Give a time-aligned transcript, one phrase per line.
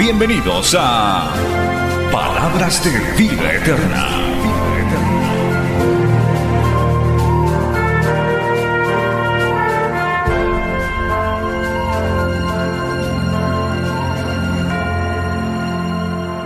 [0.00, 1.30] Bienvenidos a
[2.10, 4.08] Palabras de Vida Eterna.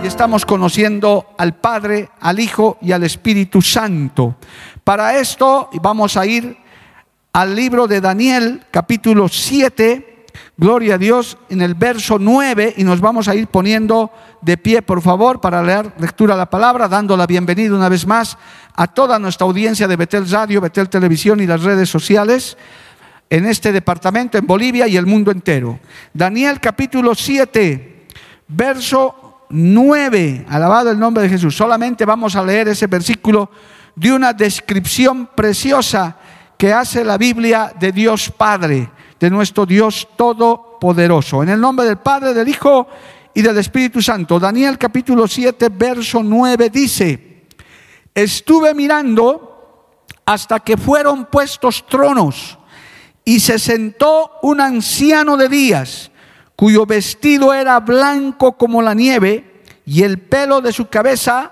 [0.03, 4.35] Y estamos conociendo al Padre, al Hijo y al Espíritu Santo.
[4.83, 6.57] Para esto vamos a ir
[7.31, 10.14] al libro de Daniel, capítulo 7,
[10.57, 14.81] gloria a Dios, en el verso 9, y nos vamos a ir poniendo de pie,
[14.81, 18.37] por favor, para leer lectura de la palabra, dando la bienvenida una vez más
[18.75, 22.57] a toda nuestra audiencia de Betel Radio, Betel Televisión y las redes sociales
[23.29, 25.79] en este departamento, en Bolivia y el mundo entero.
[26.13, 28.05] Daniel capítulo 7,
[28.47, 30.45] verso 9.
[30.49, 31.55] Alabado el nombre de Jesús.
[31.55, 33.49] Solamente vamos a leer ese versículo
[33.95, 36.17] de una descripción preciosa
[36.57, 41.43] que hace la Biblia de Dios Padre, de nuestro Dios Todopoderoso.
[41.43, 42.87] En el nombre del Padre, del Hijo
[43.33, 44.39] y del Espíritu Santo.
[44.39, 47.45] Daniel capítulo 7, verso 9 dice,
[48.13, 52.57] estuve mirando hasta que fueron puestos tronos
[53.23, 56.11] y se sentó un anciano de días
[56.55, 61.51] cuyo vestido era blanco como la nieve y el pelo de su cabeza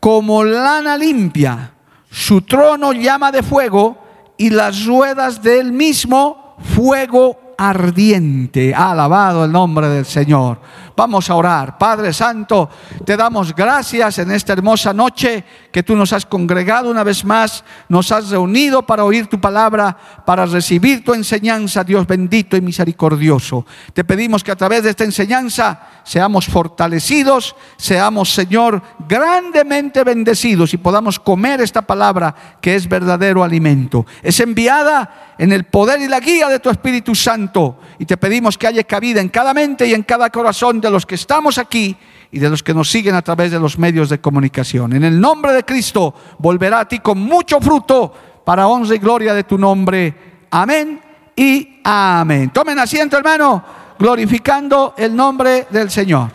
[0.00, 1.72] como lana limpia.
[2.10, 4.07] Su trono llama de fuego
[4.38, 8.74] y las ruedas del mismo fuego ardiente.
[8.74, 10.60] Alabado el nombre del Señor.
[10.98, 11.78] Vamos a orar.
[11.78, 12.68] Padre Santo,
[13.04, 17.62] te damos gracias en esta hermosa noche que tú nos has congregado una vez más,
[17.88, 19.96] nos has reunido para oír tu palabra,
[20.26, 23.64] para recibir tu enseñanza, Dios bendito y misericordioso.
[23.92, 30.78] Te pedimos que a través de esta enseñanza seamos fortalecidos, seamos, Señor, grandemente bendecidos y
[30.78, 34.04] podamos comer esta palabra que es verdadero alimento.
[34.20, 38.58] Es enviada en el poder y la guía de tu Espíritu Santo y te pedimos
[38.58, 41.58] que haya cabida en cada mente y en cada corazón de de los que estamos
[41.58, 41.96] aquí
[42.30, 44.92] y de los que nos siguen a través de los medios de comunicación.
[44.92, 48.12] En el nombre de Cristo volverá a ti con mucho fruto
[48.44, 50.46] para honra y gloria de tu nombre.
[50.50, 51.00] Amén
[51.36, 52.50] y amén.
[52.50, 53.62] Tomen asiento, hermano,
[53.98, 56.30] glorificando el nombre del Señor.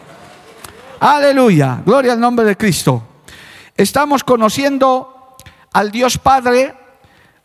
[0.99, 3.03] Aleluya, gloria al nombre de Cristo.
[3.75, 5.35] Estamos conociendo
[5.73, 6.75] al Dios Padre,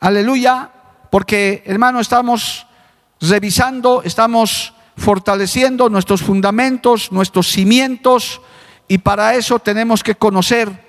[0.01, 0.71] aleluya,
[1.11, 2.67] porque hermano estamos
[3.21, 8.43] revisando, estamos fortaleciendo nuestros fundamentos, nuestros cimientos,
[8.89, 10.87] y para eso tenemos que conocer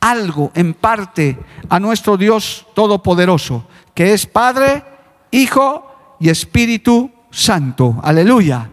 [0.00, 1.38] algo en parte
[1.68, 4.84] a nuestro Dios Todopoderoso, que es Padre,
[5.30, 8.00] Hijo y Espíritu Santo.
[8.02, 8.70] Aleluya.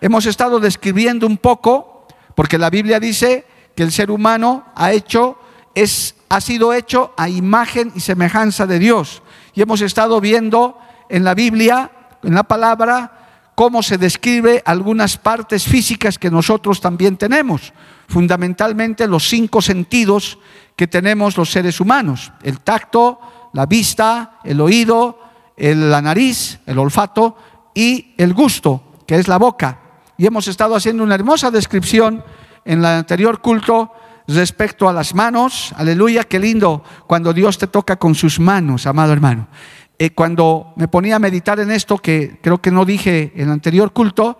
[0.00, 5.38] Hemos estado describiendo un poco, porque la Biblia dice que el ser humano ha hecho,
[5.74, 9.22] es, ha sido hecho a imagen y semejanza de Dios.
[9.54, 10.78] Y hemos estado viendo
[11.08, 11.90] en la Biblia,
[12.22, 13.17] en la palabra,
[13.58, 17.72] cómo se describe algunas partes físicas que nosotros también tenemos,
[18.06, 20.38] fundamentalmente los cinco sentidos
[20.76, 23.18] que tenemos los seres humanos, el tacto,
[23.52, 25.18] la vista, el oído,
[25.56, 27.36] la nariz, el olfato
[27.74, 29.80] y el gusto, que es la boca.
[30.16, 32.22] Y hemos estado haciendo una hermosa descripción
[32.64, 33.90] en el anterior culto
[34.28, 35.74] respecto a las manos.
[35.76, 39.48] Aleluya, qué lindo cuando Dios te toca con sus manos, amado hermano.
[40.00, 43.50] Eh, cuando me ponía a meditar en esto, que creo que no dije en el
[43.50, 44.38] anterior culto,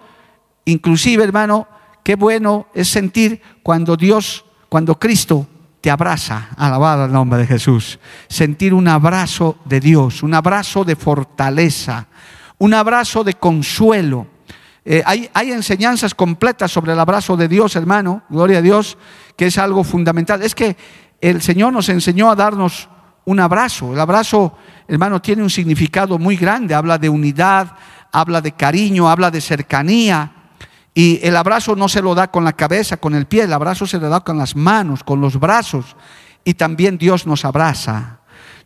[0.67, 1.67] inclusive hermano,
[2.05, 5.49] qué bueno es sentir cuando Dios, cuando Cristo
[5.81, 7.99] te abraza, alabado el nombre de Jesús,
[8.29, 12.07] sentir un abrazo de Dios, un abrazo de fortaleza,
[12.59, 14.29] un abrazo de consuelo.
[14.85, 18.97] Eh, hay, hay enseñanzas completas sobre el abrazo de Dios, hermano, gloria a Dios,
[19.37, 20.41] que es algo fundamental.
[20.43, 20.77] Es que
[21.21, 22.89] el Señor nos enseñó a darnos
[23.29, 23.93] un abrazo.
[23.93, 24.57] El abrazo,
[24.89, 26.75] hermano, tiene un significado muy grande.
[26.75, 27.77] Habla de unidad,
[28.11, 30.33] habla de cariño, habla de cercanía.
[30.95, 33.87] Y el abrazo no se lo da con la cabeza, con el pie, el abrazo
[33.87, 35.95] se le da con las manos, con los brazos.
[36.43, 38.21] Y también Dios nos abraza.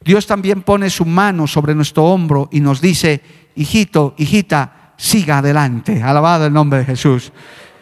[0.05, 3.21] Dios también pone su mano sobre nuestro hombro y nos dice,
[3.57, 6.01] hijito, hijita, siga adelante.
[6.05, 7.33] Alabado el nombre de Jesús.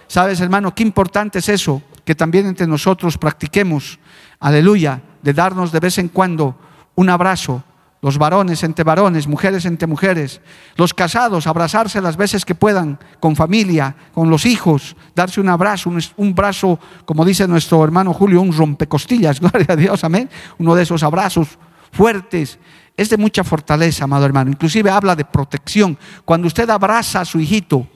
[0.07, 1.83] ¿Sabes, hermano, qué importante es eso?
[2.07, 3.99] Que también entre nosotros practiquemos,
[4.39, 6.57] aleluya, de darnos de vez en cuando
[7.01, 7.65] un abrazo,
[8.03, 10.43] los varones entre varones, mujeres entre mujeres,
[10.77, 15.91] los casados, abrazarse las veces que puedan, con familia, con los hijos, darse un abrazo,
[16.19, 20.29] un, brazo, como dice nuestro hermano Julio, un rompecostillas, gloria a Dios, amén.
[20.59, 21.59] Uno de esos abrazos
[21.91, 22.59] fuertes.
[22.99, 24.51] Es de mucha fortaleza, amado hermano.
[24.51, 25.97] Inclusive habla de protección.
[26.27, 27.87] Cuando usted abraza a su hijito,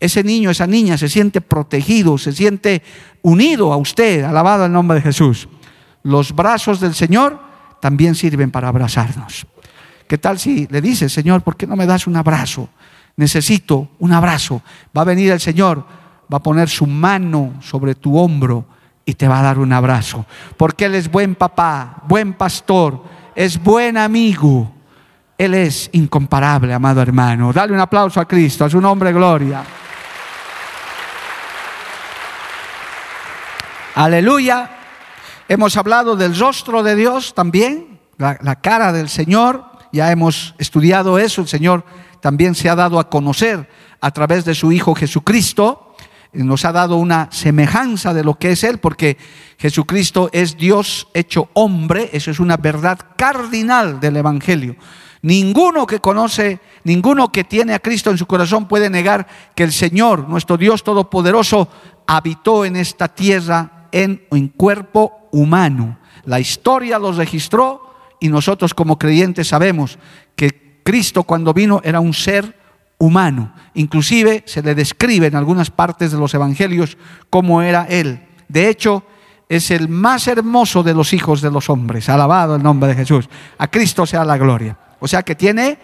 [0.00, 2.82] ese niño, esa niña se siente protegido, se siente
[3.20, 5.50] unido a usted, alabado el nombre de Jesús.
[6.02, 7.43] Los brazos del Señor
[7.84, 9.46] también sirven para abrazarnos.
[10.08, 12.70] ¿Qué tal si le dices, Señor, ¿por qué no me das un abrazo?
[13.16, 14.62] Necesito un abrazo.
[14.96, 15.84] Va a venir el Señor,
[16.32, 18.64] va a poner su mano sobre tu hombro
[19.04, 20.24] y te va a dar un abrazo.
[20.56, 23.04] Porque Él es buen papá, buen pastor,
[23.34, 24.72] es buen amigo.
[25.36, 27.52] Él es incomparable, amado hermano.
[27.52, 29.62] Dale un aplauso a Cristo, a su nombre, gloria.
[33.94, 34.73] Aleluya.
[35.46, 41.42] Hemos hablado del rostro de Dios también, la, cara del Señor ya hemos estudiado eso,
[41.42, 41.84] el Señor
[42.20, 43.68] también se ha dado a conocer
[44.00, 45.94] a través de su Hijo Jesucristo,
[46.32, 49.18] nos ha dado una semejanza de lo que es Él, porque
[49.58, 54.76] Jesucristo es Dios hecho hombre, eso es una verdad cardinal del Evangelio.
[55.20, 59.72] Ninguno que conoce, ninguno que tiene a Cristo en su corazón puede negar que el
[59.72, 61.68] Señor, nuestro Dios Todopoderoso,
[62.06, 65.98] habitó en esta tierra en, en cuerpo humano.
[66.24, 69.98] La historia los registró y nosotros como creyentes sabemos
[70.36, 72.56] que Cristo cuando vino era un ser
[72.98, 73.52] humano.
[73.74, 76.96] Inclusive se le describe en algunas partes de los evangelios
[77.30, 78.26] cómo era Él.
[78.48, 79.02] De hecho,
[79.48, 82.08] es el más hermoso de los hijos de los hombres.
[82.08, 83.28] Alabado el nombre de Jesús.
[83.58, 84.78] A Cristo sea la gloria.
[85.00, 85.78] O sea que tiene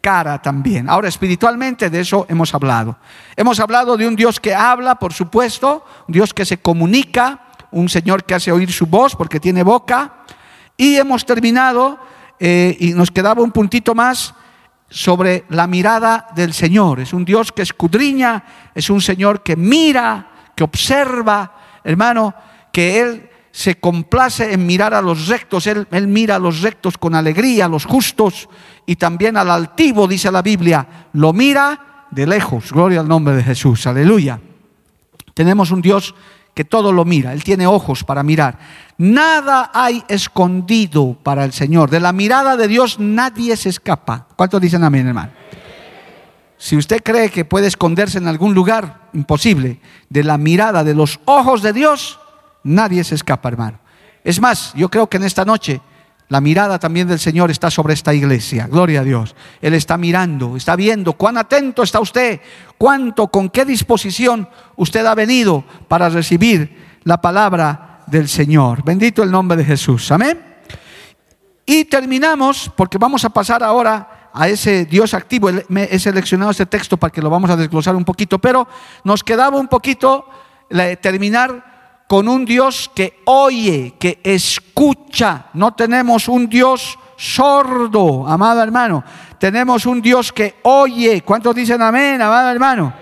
[0.00, 0.88] cara también.
[0.88, 2.98] Ahora, espiritualmente de eso hemos hablado.
[3.36, 7.40] Hemos hablado de un Dios que habla, por supuesto, un Dios que se comunica,
[7.74, 10.24] un Señor que hace oír su voz porque tiene boca,
[10.76, 11.98] y hemos terminado,
[12.40, 14.34] eh, y nos quedaba un puntito más
[14.88, 17.00] sobre la mirada del Señor.
[17.00, 18.44] Es un Dios que escudriña,
[18.74, 22.34] es un Señor que mira, que observa, hermano,
[22.72, 26.98] que Él se complace en mirar a los rectos, él, él, mira a los rectos
[26.98, 28.48] con alegría, a los justos
[28.84, 33.44] y también al altivo, dice la Biblia, lo mira de lejos, gloria al nombre de
[33.44, 34.40] Jesús, aleluya.
[35.34, 36.16] Tenemos un Dios
[36.54, 38.58] que todo lo mira, Él tiene ojos para mirar.
[38.96, 41.90] Nada hay escondido para el Señor.
[41.90, 44.28] De la mirada de Dios nadie se escapa.
[44.36, 45.32] ¿Cuántos dicen amén, hermano?
[46.56, 49.80] Si usted cree que puede esconderse en algún lugar, imposible.
[50.08, 52.20] De la mirada de los ojos de Dios,
[52.62, 53.80] nadie se escapa, hermano.
[54.22, 55.80] Es más, yo creo que en esta noche
[56.28, 58.66] la mirada también del Señor está sobre esta iglesia.
[58.66, 59.36] Gloria a Dios.
[59.60, 62.40] Él está mirando, está viendo cuán atento está usted,
[62.78, 68.82] cuánto, con qué disposición usted ha venido para recibir la palabra del Señor.
[68.84, 70.10] Bendito el nombre de Jesús.
[70.10, 70.40] Amén.
[71.66, 75.50] Y terminamos, porque vamos a pasar ahora a ese Dios activo.
[75.50, 78.66] He seleccionado este texto para que lo vamos a desglosar un poquito, pero
[79.04, 80.26] nos quedaba un poquito
[81.00, 81.73] terminar
[82.14, 85.46] con un Dios que oye, que escucha.
[85.54, 89.02] No tenemos un Dios sordo, amado hermano.
[89.36, 91.22] Tenemos un Dios que oye.
[91.22, 92.94] ¿Cuántos dicen amén, amado hermano?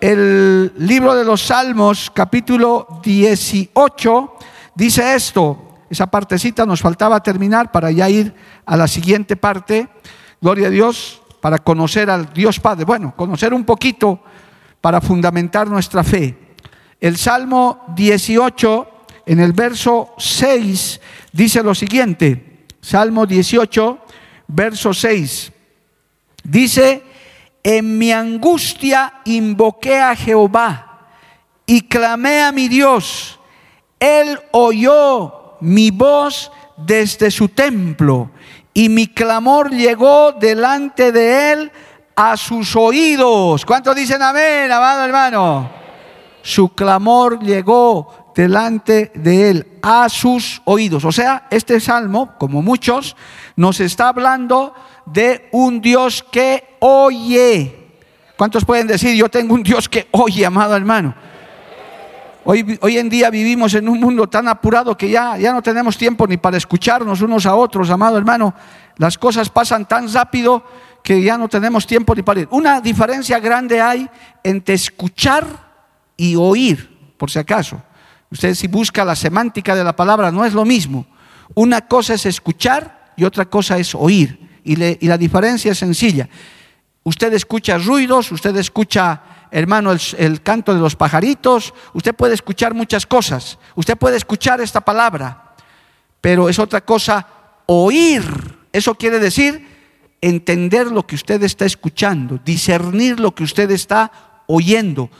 [0.00, 4.34] El libro de los Salmos, capítulo 18,
[4.76, 5.80] dice esto.
[5.90, 8.32] Esa partecita nos faltaba terminar para ya ir
[8.64, 9.88] a la siguiente parte.
[10.40, 12.84] Gloria a Dios, para conocer al Dios Padre.
[12.84, 14.20] Bueno, conocer un poquito
[14.80, 16.41] para fundamentar nuestra fe.
[17.02, 18.88] El Salmo 18,
[19.26, 21.00] en el verso 6,
[21.32, 22.66] dice lo siguiente.
[22.80, 23.98] Salmo 18,
[24.46, 25.50] verso 6.
[26.44, 27.02] Dice,
[27.60, 31.08] en mi angustia invoqué a Jehová
[31.66, 33.40] y clamé a mi Dios.
[33.98, 38.30] Él oyó mi voz desde su templo
[38.72, 41.72] y mi clamor llegó delante de él
[42.14, 43.66] a sus oídos.
[43.66, 45.81] ¿Cuántos dicen amén, amado hermano?
[46.42, 51.04] Su clamor llegó delante de él a sus oídos.
[51.04, 53.16] O sea, este salmo, como muchos,
[53.56, 54.74] nos está hablando
[55.06, 57.78] de un Dios que oye.
[58.36, 61.14] ¿Cuántos pueden decir, yo tengo un Dios que oye, amado hermano?
[62.44, 65.96] Hoy, hoy, en día vivimos en un mundo tan apurado que ya, ya no tenemos
[65.96, 68.52] tiempo ni para escucharnos unos a otros, amado hermano.
[68.96, 70.64] Las cosas pasan tan rápido
[71.04, 72.48] que ya no tenemos tiempo ni para ir.
[72.50, 74.08] Una diferencia grande hay
[74.42, 75.71] entre escuchar
[76.22, 76.88] y oír,
[77.18, 77.82] por si acaso.
[78.30, 81.04] Usted si busca la semántica de la palabra, no es lo mismo.
[81.54, 84.38] Una cosa es escuchar y otra cosa es oír.
[84.62, 86.28] Y, la diferencia es sencilla.
[87.02, 92.72] Usted escucha ruidos, usted escucha, hermano, el, el canto de los pajaritos, usted puede escuchar
[92.72, 95.54] muchas cosas, usted puede escuchar esta palabra,
[96.20, 97.26] pero es otra cosa
[97.66, 98.22] oír
[98.72, 99.66] Eso quiere decir
[100.20, 104.12] entender lo que usted está escuchando, discernir lo que usted está
[104.46, 105.10] oyendo,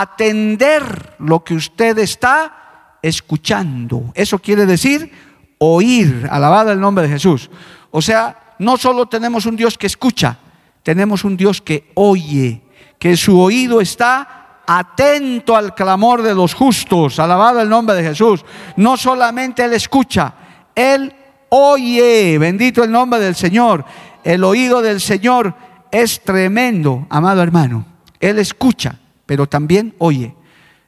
[0.00, 4.10] atender lo que usted está escuchando.
[4.14, 5.12] Eso quiere decir
[5.58, 7.48] oír, alabado el nombre de Jesús.
[7.92, 10.36] O sea, no solo tenemos un Dios que escucha,
[10.82, 12.62] tenemos un Dios que oye,
[12.98, 18.44] que su oído está atento al clamor de los justos, alabado el nombre de Jesús.
[18.76, 20.34] No solamente Él escucha,
[20.74, 21.14] Él
[21.50, 23.84] oye, bendito el nombre del Señor.
[24.24, 25.54] El oído del Señor
[25.92, 27.86] es tremendo, amado hermano.
[28.18, 30.34] Él escucha, pero también oye.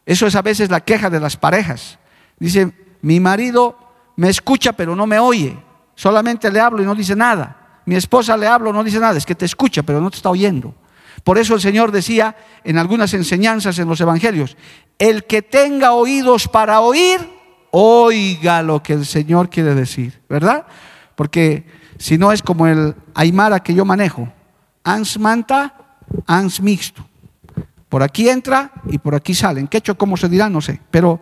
[0.04, 1.98] Eso es a veces la queja de las parejas.
[2.38, 3.76] Dice, mi marido
[4.16, 5.56] me escucha, pero no me oye.
[5.94, 7.80] Solamente le hablo y no dice nada.
[7.86, 10.30] Mi esposa le hablo, no dice nada, es que te escucha, pero no te está
[10.30, 10.74] oyendo.
[11.24, 14.56] Por eso el Señor decía en algunas enseñanzas en los evangelios,
[14.98, 17.18] el que tenga oídos para oír,
[17.70, 20.66] oiga lo que el Señor quiere decir, ¿verdad?
[21.14, 21.66] Porque
[21.98, 24.28] si no es como el Aymara que yo manejo,
[24.84, 25.74] ans manta,
[26.26, 27.06] ans mixto.
[27.88, 29.60] Por aquí entra y por aquí sale.
[29.60, 30.48] En quechua, ¿cómo se dirá?
[30.48, 30.80] No sé.
[30.90, 31.20] Pero,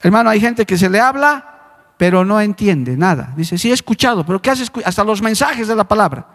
[0.00, 1.54] hermano, hay gente que se le habla
[1.96, 3.32] pero no entiende nada.
[3.36, 4.88] Dice, sí he escuchado, pero ¿qué escuchado?
[4.88, 6.26] Hasta los mensajes de la palabra.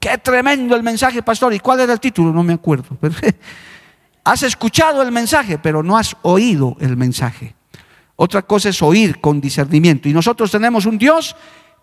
[0.00, 1.52] Qué tremendo el mensaje, pastor.
[1.54, 2.32] ¿Y cuál era el título?
[2.32, 2.96] No me acuerdo.
[4.24, 7.54] has escuchado el mensaje, pero no has oído el mensaje.
[8.16, 10.08] Otra cosa es oír con discernimiento.
[10.08, 11.36] Y nosotros tenemos un Dios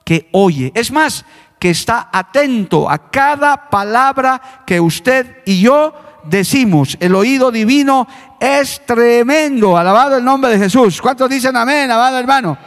[0.04, 0.72] que oye.
[0.76, 1.26] Es más,
[1.60, 6.98] que está atento a cada palabra que usted y yo decimos.
[7.00, 8.08] El oído divino
[8.40, 9.78] es tremendo.
[9.78, 11.01] Alabado el nombre de Jesús.
[11.01, 12.58] ¿Cuántos dicen amén, amado hermano?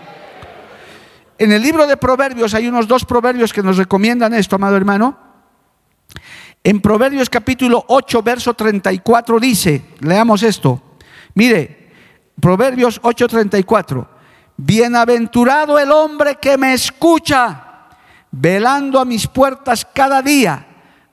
[1.39, 5.19] En el libro de Proverbios hay unos dos proverbios que nos recomiendan esto, amado hermano.
[6.63, 10.81] En Proverbios capítulo 8, verso 34 dice, leamos esto.
[11.35, 11.85] Mire,
[12.41, 14.07] Proverbios 8:34.
[14.57, 17.89] Bienaventurado el hombre que me escucha,
[18.31, 20.67] velando a mis puertas cada día,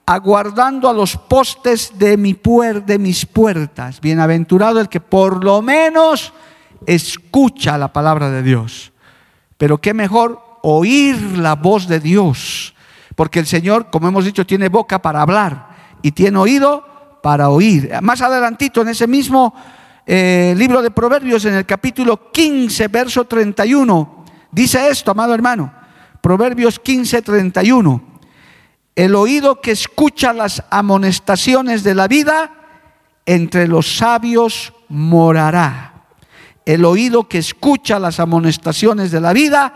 [0.05, 2.37] aguardando a los postes de, mi
[2.85, 4.01] de mis puertas.
[4.01, 6.33] Bienaventurado el que por lo menos
[6.85, 8.91] escucha la palabra de Dios.
[9.57, 12.73] Pero qué mejor oír la voz de Dios.
[13.15, 15.69] Porque el Señor, como hemos dicho, tiene boca para hablar
[16.01, 17.91] y tiene oído para oír.
[18.01, 19.53] Más adelantito, en ese mismo
[20.05, 25.71] eh, libro de Proverbios, en el capítulo 15, verso 31, dice esto, amado hermano.
[26.21, 28.10] Proverbios 15, 31.
[28.95, 32.51] El oído que escucha las amonestaciones de la vida,
[33.25, 35.91] entre los sabios morará
[36.65, 39.73] el oído que escucha las amonestaciones de la vida,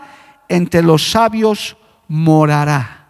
[0.48, 1.76] entre los sabios
[2.08, 3.08] morará.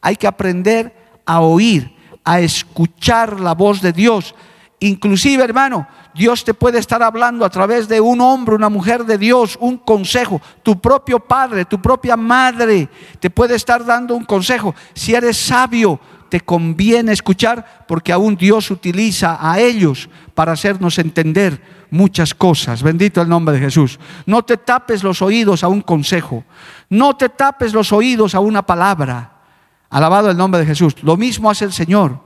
[0.00, 4.34] Hay que aprender a oír, a escuchar la voz de Dios.
[4.80, 9.16] Inclusive, hermano, Dios te puede estar hablando a través de un hombre, una mujer de
[9.16, 10.40] Dios, un consejo.
[10.62, 14.74] Tu propio padre, tu propia madre te puede estar dando un consejo.
[14.92, 21.62] Si eres sabio, te conviene escuchar porque aún Dios utiliza a ellos para hacernos entender
[21.90, 22.82] muchas cosas.
[22.82, 23.98] Bendito el nombre de Jesús.
[24.26, 26.44] No te tapes los oídos a un consejo.
[26.90, 29.32] No te tapes los oídos a una palabra.
[29.88, 30.96] Alabado el nombre de Jesús.
[31.02, 32.25] Lo mismo hace el Señor.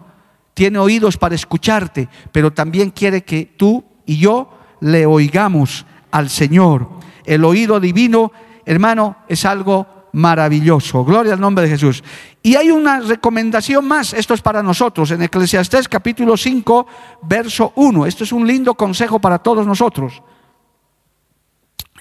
[0.54, 6.88] Tiene oídos para escucharte, pero también quiere que tú y yo le oigamos al Señor.
[7.24, 8.32] El oído divino,
[8.64, 11.04] hermano, es algo maravilloso.
[11.04, 12.02] Gloria al nombre de Jesús.
[12.42, 16.86] Y hay una recomendación más, esto es para nosotros, en Eclesiastés capítulo 5,
[17.22, 18.06] verso 1.
[18.06, 20.22] Esto es un lindo consejo para todos nosotros.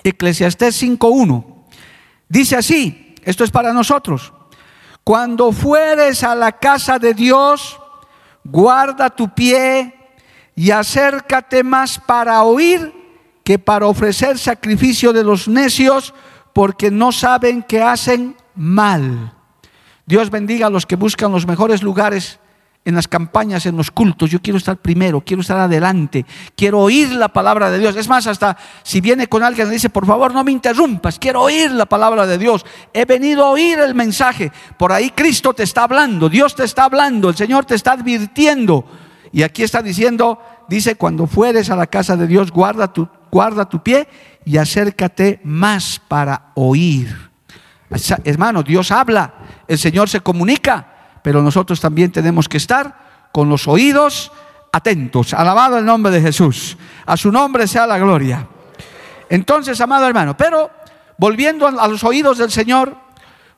[0.04, 1.46] Eclesiastés 5.1.
[2.28, 4.34] Dice así, esto es para nosotros.
[5.04, 7.79] Cuando fueres a la casa de Dios,
[8.52, 9.94] guarda tu pie
[10.56, 12.94] y acércate más para oír
[13.44, 16.14] que para ofrecer sacrificio de los necios
[16.54, 19.34] porque no saben que hacen mal.
[20.06, 22.39] Dios bendiga a los que buscan los mejores lugares
[22.90, 24.30] en las campañas, en los cultos.
[24.30, 27.96] Yo quiero estar primero, quiero estar adelante, quiero oír la palabra de Dios.
[27.96, 31.44] Es más, hasta si viene con alguien y dice, por favor, no me interrumpas, quiero
[31.44, 32.66] oír la palabra de Dios.
[32.94, 34.52] He venido a oír el mensaje.
[34.78, 38.86] Por ahí Cristo te está hablando, Dios te está hablando, el Señor te está advirtiendo.
[39.32, 43.70] Y aquí está diciendo, dice, cuando fueres a la casa de Dios, guarda tu, guarda
[43.70, 44.08] tu pie
[44.44, 47.30] y acércate más para oír.
[48.24, 49.34] Hermano, Dios habla,
[49.68, 54.32] el Señor se comunica, pero nosotros también tenemos que estar con los oídos
[54.72, 55.34] atentos.
[55.34, 56.78] Alabado el nombre de Jesús.
[57.06, 58.48] A su nombre sea la gloria.
[59.30, 60.72] Entonces, amado hermano, pero
[61.18, 62.96] volviendo a los oídos del Señor,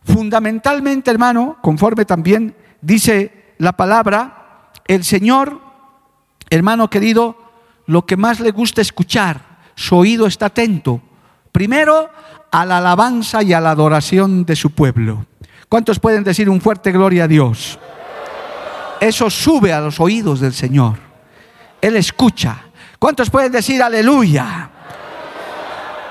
[0.03, 5.61] fundamentalmente, hermano, conforme también dice la palabra, el Señor,
[6.49, 7.37] hermano querido,
[7.85, 11.01] lo que más le gusta escuchar su oído está atento,
[11.51, 12.09] primero
[12.51, 15.25] a la alabanza y a la adoración de su pueblo.
[15.71, 17.79] ¿Cuántos pueden decir un fuerte gloria a Dios?
[18.99, 20.97] Eso sube a los oídos del Señor.
[21.79, 22.65] Él escucha.
[22.99, 24.69] ¿Cuántos pueden decir aleluya?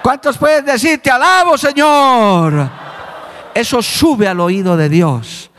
[0.02, 2.70] ¿Cuántos pueden decir te alabo, Señor?
[3.52, 5.50] Eso sube al oído de Dios.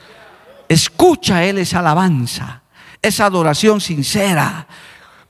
[0.68, 2.64] Escucha Él esa alabanza,
[3.04, 4.66] esa adoración sincera.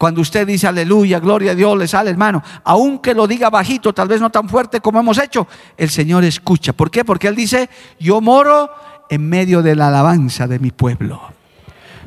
[0.02, 2.42] Cuando usted dice aleluya, gloria a Dios, le sale hermano.
[2.64, 6.74] Aunque lo diga bajito, tal vez no tan fuerte como hemos hecho, el Señor escucha.
[6.74, 7.06] ¿Por qué?
[7.06, 8.72] Porque Él dice, yo moro
[9.12, 11.22] en medio de la alabanza de mi pueblo.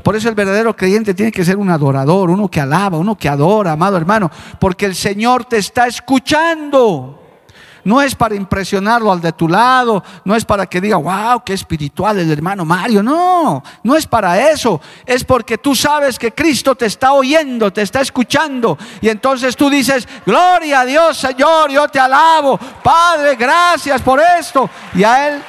[0.03, 3.29] Por eso el verdadero creyente tiene que ser un adorador, uno que alaba, uno que
[3.29, 7.24] adora, amado hermano, porque el Señor te está escuchando.
[7.85, 11.53] No es para impresionarlo al de tu lado, no es para que diga, wow, qué
[11.53, 13.03] espiritual el hermano Mario.
[13.03, 14.81] No, no es para eso.
[15.05, 18.79] Es porque tú sabes que Cristo te está oyendo, te está escuchando.
[19.01, 22.59] Y entonces tú dices, gloria a Dios, Señor, yo te alabo.
[22.83, 24.69] Padre, gracias por esto.
[24.95, 25.43] Y a Él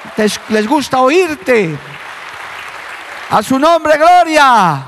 [0.49, 1.77] les gusta oírte.
[3.29, 4.85] A su nombre, gloria.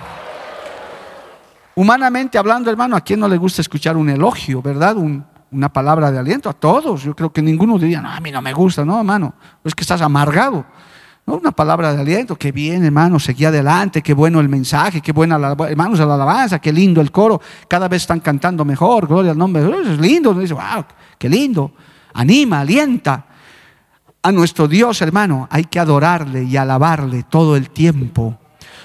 [1.75, 4.97] Humanamente hablando, hermano, ¿a quién no le gusta escuchar un elogio, verdad?
[4.97, 7.03] Un, una palabra de aliento a todos.
[7.03, 9.81] Yo creo que ninguno diría, no, a mí no me gusta, no, hermano, es que
[9.81, 10.65] estás amargado.
[11.25, 15.11] No, una palabra de aliento, que bien, hermano, seguí adelante, qué bueno el mensaje, qué
[15.11, 19.31] buena, la, hermanos, la alabanza, qué lindo el coro, cada vez están cantando mejor, gloria
[19.31, 20.85] al nombre de es lindo, dice, wow,
[21.17, 21.73] qué lindo,
[22.13, 23.25] anima, alienta.
[24.23, 28.37] A nuestro Dios, hermano, hay que adorarle y alabarle todo el tiempo.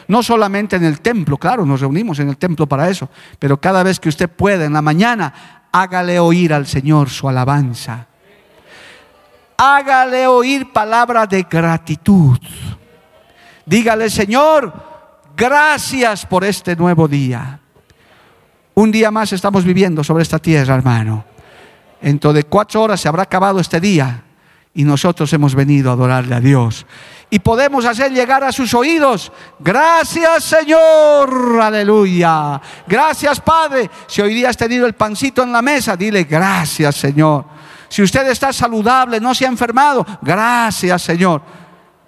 [0.09, 3.85] No solamente en el templo, claro, nos reunimos en el templo para eso, pero cada
[3.85, 8.07] vez que usted pueda, en la mañana, hágale oír al Señor su alabanza.
[9.57, 12.38] Hágale oír palabras de gratitud.
[13.64, 14.73] Dígale, Señor,
[15.37, 17.61] gracias por este nuevo día.
[18.75, 21.25] Un día más estamos viviendo sobre esta tierra, hermano.
[22.00, 24.25] Dentro de cuatro horas se habrá acabado este día
[24.75, 26.87] y nosotros hemos venido a adorarle a Dios
[27.33, 29.33] y podemos hacer llegar a sus oídos.
[29.59, 32.61] Gracias Señor, aleluya.
[32.87, 33.91] Gracias Padre.
[34.07, 37.47] Si hoy día has tenido el pancito en la mesa, dile gracias Señor.
[37.88, 41.40] Si usted está saludable, no se ha enfermado, gracias Señor.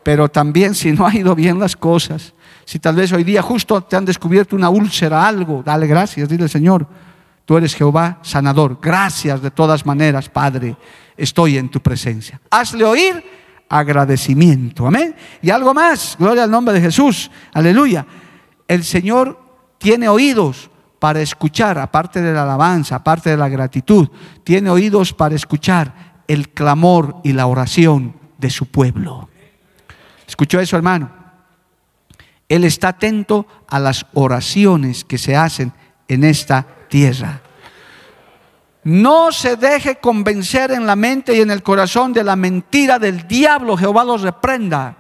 [0.02, 2.34] Pero también si no ha ido bien las cosas,
[2.66, 6.48] si tal vez hoy día justo te han descubierto una úlcera, algo, dale gracias, dile
[6.48, 6.86] Señor.
[7.44, 8.78] Tú eres Jehová sanador.
[8.80, 10.76] Gracias de todas maneras, Padre.
[11.16, 12.40] Estoy en tu presencia.
[12.50, 13.24] Hazle oír
[13.68, 14.87] agradecimiento.
[14.87, 15.14] Amén.
[15.42, 17.30] Y algo más, gloria al nombre de Jesús.
[17.52, 18.07] Aleluya.
[18.66, 19.38] El Señor
[19.78, 24.09] tiene oídos para escuchar, aparte de la alabanza, aparte de la gratitud,
[24.42, 29.28] tiene oídos para escuchar el clamor y la oración de su pueblo.
[30.26, 31.11] ¿Escuchó eso, hermano?
[32.48, 35.72] Él está atento a las oraciones que se hacen
[36.09, 37.40] en esta tierra.
[38.85, 43.26] No se deje convencer en la mente y en el corazón de la mentira del
[43.26, 43.76] diablo.
[43.76, 44.98] Jehová los reprenda.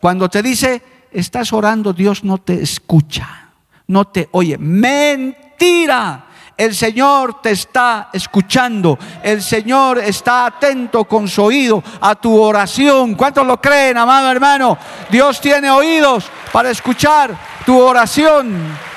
[0.00, 0.82] Cuando te dice,
[1.12, 3.52] estás orando, Dios no te escucha,
[3.86, 4.58] no te oye.
[4.58, 6.24] Mentira.
[6.56, 8.98] El Señor te está escuchando.
[9.22, 13.14] El Señor está atento con su oído a tu oración.
[13.14, 14.76] ¿Cuántos lo creen, amado hermano?
[15.10, 18.95] Dios tiene oídos para escuchar tu oración.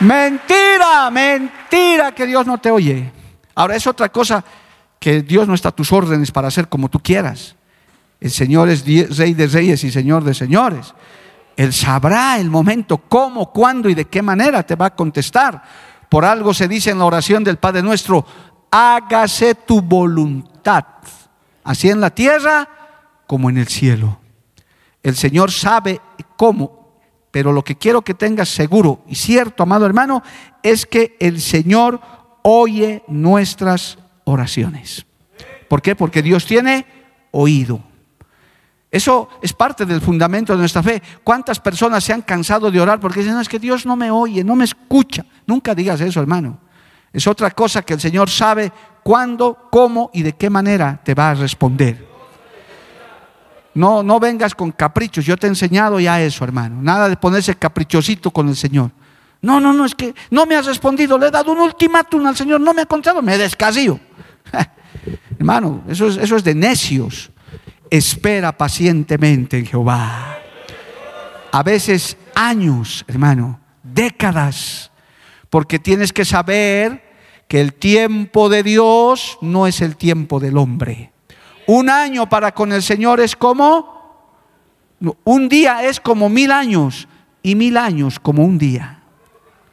[0.00, 3.10] Mentira, mentira que Dios no te oye.
[3.54, 4.44] Ahora es otra cosa
[4.98, 7.56] que Dios no está a tus órdenes para hacer como tú quieras.
[8.20, 8.84] El Señor es
[9.16, 10.94] rey de reyes y Señor de señores.
[11.56, 15.62] Él sabrá el momento, cómo, cuándo y de qué manera te va a contestar.
[16.08, 18.26] Por algo se dice en la oración del Padre nuestro,
[18.70, 20.84] hágase tu voluntad,
[21.64, 22.68] así en la tierra
[23.26, 24.18] como en el cielo.
[25.02, 26.00] El Señor sabe
[26.36, 26.85] cómo
[27.36, 30.22] pero lo que quiero que tengas seguro y cierto, amado hermano,
[30.62, 32.00] es que el Señor
[32.40, 35.04] oye nuestras oraciones.
[35.68, 35.94] ¿Por qué?
[35.94, 36.86] Porque Dios tiene
[37.32, 37.82] oído.
[38.90, 41.02] Eso es parte del fundamento de nuestra fe.
[41.22, 44.10] ¿Cuántas personas se han cansado de orar porque dicen, no, es que Dios no me
[44.10, 45.22] oye, no me escucha?
[45.46, 46.58] Nunca digas eso, hermano.
[47.12, 48.72] Es otra cosa que el Señor sabe
[49.02, 52.05] cuándo, cómo y de qué manera te va a responder.
[53.76, 55.26] No, no vengas con caprichos.
[55.26, 56.80] Yo te he enseñado ya eso, hermano.
[56.80, 58.90] Nada de ponerse caprichosito con el Señor.
[59.42, 61.18] No, no, no, es que no me has respondido.
[61.18, 62.58] Le he dado un ultimátum al Señor.
[62.58, 63.20] No me ha contado.
[63.20, 64.00] Me descasío.
[65.38, 67.30] hermano, eso es, eso es de necios.
[67.90, 70.38] Espera pacientemente en Jehová.
[71.52, 74.90] A veces años, hermano, décadas.
[75.50, 77.04] Porque tienes que saber
[77.46, 81.12] que el tiempo de Dios no es el tiempo del hombre.
[81.66, 83.96] Un año para con el Señor es como,
[85.24, 87.08] un día es como mil años
[87.42, 89.02] y mil años como un día.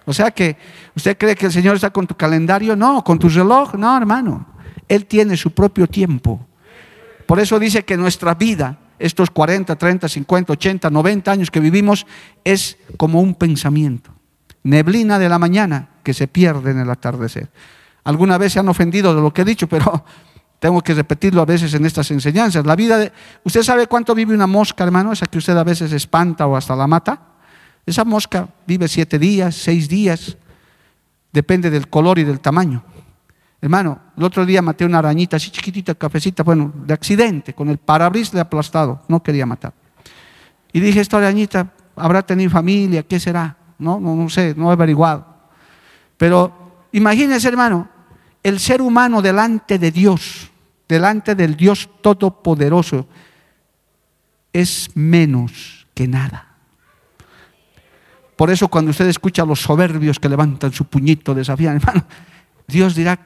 [0.05, 0.57] O sea que,
[0.95, 2.75] ¿usted cree que el Señor está con tu calendario?
[2.75, 4.45] No, con tu reloj, no, hermano.
[4.87, 6.45] Él tiene su propio tiempo.
[7.25, 12.05] Por eso dice que nuestra vida estos 40, 30, 50, 80, 90 años que vivimos
[12.43, 14.11] es como un pensamiento.
[14.63, 17.49] Neblina de la mañana que se pierde en el atardecer.
[18.03, 20.05] Alguna vez se han ofendido de lo que he dicho, pero
[20.63, 22.65] tengo que repetirlo a veces en estas enseñanzas.
[22.65, 23.11] La vida de,
[23.43, 25.11] ¿Usted sabe cuánto vive una mosca, hermano?
[25.11, 27.19] Esa que usted a veces espanta o hasta la mata.
[27.85, 30.37] Esa mosca vive siete días, seis días,
[31.33, 32.81] depende del color y del tamaño.
[33.59, 37.77] Hermano, el otro día maté una arañita así chiquitita, cafecita, bueno, de accidente, con el
[37.77, 39.73] parabrisas aplastado, no quería matar.
[40.71, 43.57] Y dije, esta arañita habrá tenido familia, ¿qué será?
[43.79, 45.27] No, no, no sé, no he averiguado.
[46.15, 47.89] Pero imagínese, hermano,
[48.41, 50.52] el ser humano delante de Dios,
[50.93, 53.07] delante del Dios Todopoderoso
[54.53, 56.55] es menos que nada.
[58.35, 62.05] Por eso cuando usted escucha a los soberbios que levantan su puñito desafían, hermano,
[62.67, 63.19] Dios dirá,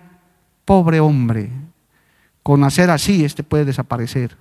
[0.63, 1.49] pobre hombre,
[2.41, 4.37] con hacer así, este puede desaparecer.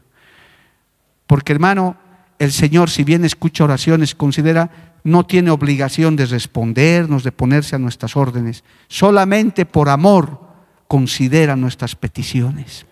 [1.26, 1.96] Porque hermano,
[2.38, 4.70] el Señor, si bien escucha oraciones, considera,
[5.02, 8.62] no tiene obligación de respondernos, de ponerse a nuestras órdenes.
[8.86, 10.46] Solamente por amor
[10.86, 12.86] considera nuestras peticiones.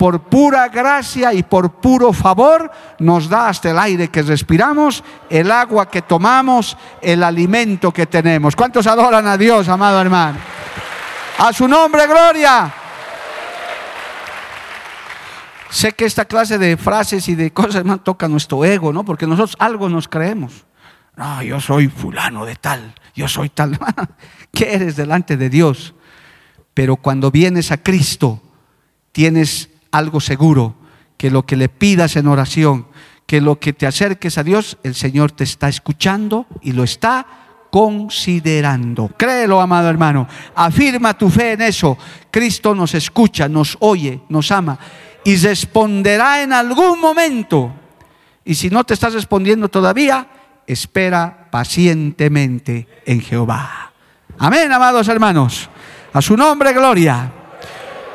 [0.00, 5.50] Por pura gracia y por puro favor nos da hasta el aire que respiramos, el
[5.50, 8.56] agua que tomamos, el alimento que tenemos.
[8.56, 10.38] ¿Cuántos adoran a Dios, amado hermano?
[11.36, 12.72] A su nombre, gloria.
[15.68, 19.04] Sé que esta clase de frases y de cosas hermano, toca nuestro ego, ¿no?
[19.04, 20.64] Porque nosotros algo nos creemos.
[21.14, 23.78] No, yo soy fulano de tal, yo soy tal.
[24.50, 25.92] ¿Qué eres delante de Dios?
[26.72, 28.40] Pero cuando vienes a Cristo,
[29.12, 30.74] tienes algo seguro,
[31.16, 32.86] que lo que le pidas en oración,
[33.26, 37.26] que lo que te acerques a Dios, el Señor te está escuchando y lo está
[37.70, 39.08] considerando.
[39.16, 40.26] Créelo, amado hermano.
[40.54, 41.96] Afirma tu fe en eso.
[42.30, 44.78] Cristo nos escucha, nos oye, nos ama
[45.24, 47.72] y responderá en algún momento.
[48.44, 50.26] Y si no te estás respondiendo todavía,
[50.66, 53.92] espera pacientemente en Jehová.
[54.38, 55.68] Amén, amados hermanos.
[56.12, 57.32] A su nombre, gloria.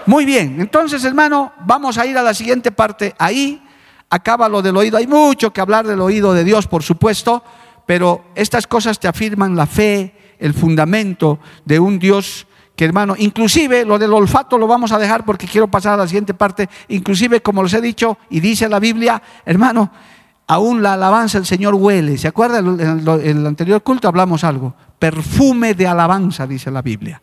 [0.06, 3.16] Muy bien, entonces hermano, vamos a ir a la siguiente parte.
[3.18, 3.62] Ahí
[4.10, 4.98] acaba lo del oído.
[4.98, 7.44] Hay mucho que hablar del oído de Dios, por supuesto,
[7.86, 13.86] pero estas cosas te afirman la fe, el fundamento de un Dios que hermano, inclusive
[13.86, 17.42] lo del olfato lo vamos a dejar porque quiero pasar a la siguiente parte, inclusive
[17.42, 19.92] como les he dicho y dice la Biblia, hermano,
[20.48, 22.18] aún la alabanza el Señor huele.
[22.18, 22.60] ¿Se acuerda?
[22.60, 24.76] En el anterior culto hablamos algo.
[25.00, 27.22] Perfume de alabanza, dice la Biblia.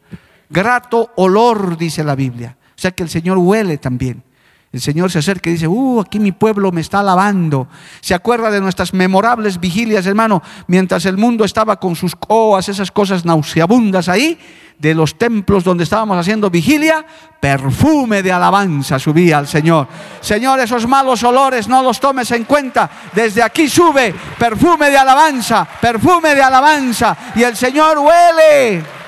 [0.48, 2.56] Grato olor, dice la Biblia.
[2.82, 4.24] Sea que el Señor huele también.
[4.72, 7.68] El Señor se acerca y dice, uh, aquí mi pueblo me está alabando.
[8.00, 12.90] Se acuerda de nuestras memorables vigilias, hermano, mientras el mundo estaba con sus coas, esas
[12.90, 14.36] cosas nauseabundas ahí,
[14.80, 17.06] de los templos donde estábamos haciendo vigilia,
[17.38, 19.86] perfume de alabanza subía al Señor.
[20.20, 22.90] Señor, esos malos olores no los tomes en cuenta.
[23.14, 27.16] Desde aquí sube perfume de alabanza, perfume de alabanza.
[27.36, 29.01] Y el Señor huele.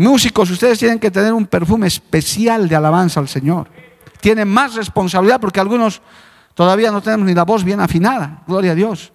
[0.00, 3.68] Músicos, ustedes tienen que tener un perfume especial de alabanza al Señor.
[4.22, 6.00] Tienen más responsabilidad porque algunos
[6.54, 8.42] todavía no tenemos ni la voz bien afinada.
[8.46, 9.12] Gloria a Dios.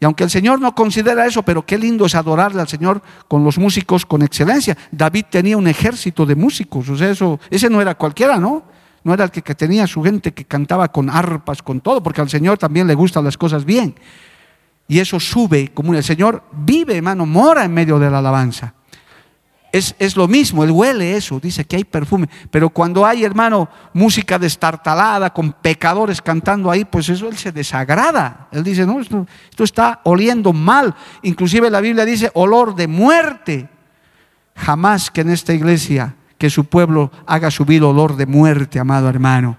[0.00, 3.44] Y aunque el Señor no considera eso, pero qué lindo es adorarle al Señor con
[3.44, 4.76] los músicos con excelencia.
[4.90, 8.64] David tenía un ejército de músicos, o sea, eso, ese no era cualquiera, ¿no?
[9.04, 12.28] No era el que, tenía su gente que cantaba con arpas, con todo, porque al
[12.28, 13.94] Señor también le gustan las cosas bien.
[14.88, 18.74] Y eso sube como el Señor vive, hermano, mora en medio de la alabanza.
[19.72, 22.28] Es, lo mismo, él huele eso, dice que hay perfume.
[22.50, 28.48] Pero cuando hay, hermano, música destartalada, con pecadores cantando ahí, pues eso él se desagrada.
[28.50, 30.94] Él dice, no, esto, esto está oliendo mal.
[31.22, 33.68] Inclusive la Biblia dice olor de muerte.
[34.56, 39.56] Jamás que en esta iglesia, que su pueblo haga subir olor de muerte, amado hermano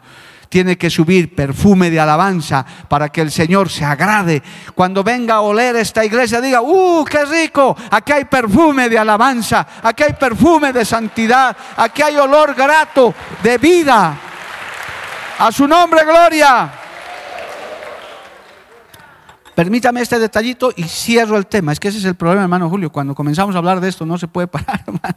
[0.51, 4.43] tiene que subir perfume de alabanza para que el Señor se agrade.
[4.75, 7.73] Cuando venga a oler esta iglesia, diga, ¡uh, qué rico!
[7.89, 13.57] Aquí hay perfume de alabanza, aquí hay perfume de santidad, aquí hay olor grato de
[13.57, 14.13] vida.
[15.39, 16.69] A su nombre, gloria.
[19.55, 21.71] Permítame este detallito y cierro el tema.
[21.71, 22.91] Es que ese es el problema, hermano Julio.
[22.91, 25.15] Cuando comenzamos a hablar de esto, no se puede parar, hermano.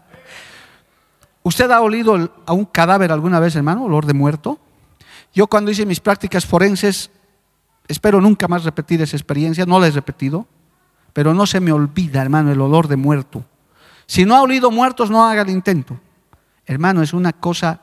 [1.42, 3.82] ¿Usted ha olido a un cadáver alguna vez, hermano?
[3.82, 4.60] ¿Olor de muerto?
[5.34, 7.10] Yo cuando hice mis prácticas forenses,
[7.88, 10.46] espero nunca más repetir esa experiencia, no la he repetido,
[11.12, 13.44] pero no se me olvida, hermano, el olor de muerto.
[14.06, 15.98] Si no ha olido muertos, no haga el intento.
[16.66, 17.80] Hermano, es una cosa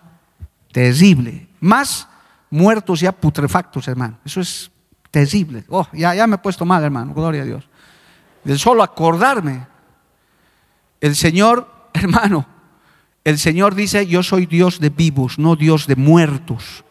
[0.72, 1.50] terrible.
[1.60, 2.08] Más
[2.50, 4.18] muertos ya putrefactos, hermano.
[4.24, 4.72] Eso es
[5.12, 5.66] terrible.
[5.68, 7.68] Oh, ya, ya me he puesto mal, hermano, gloria a Dios.
[8.46, 9.68] De solo acordarme.
[11.02, 12.46] El Señor, hermano,
[13.26, 16.86] el Señor dice, yo soy Dios de vivos, no Dios de muertos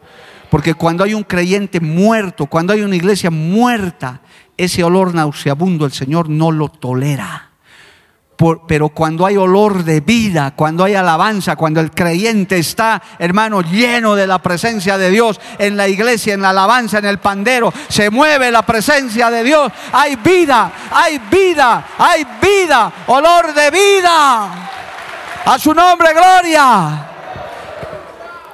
[0.51, 4.21] Porque cuando hay un creyente muerto, cuando hay una iglesia muerta,
[4.55, 7.51] ese olor nauseabundo el Señor no lo tolera
[8.67, 14.15] pero cuando hay olor de vida, cuando hay alabanza, cuando el creyente está, hermano, lleno
[14.15, 18.09] de la presencia de Dios en la iglesia, en la alabanza, en el pandero, se
[18.09, 19.71] mueve la presencia de Dios.
[19.91, 24.69] Hay vida, hay vida, hay vida, olor de vida.
[25.45, 27.10] A su nombre, gloria.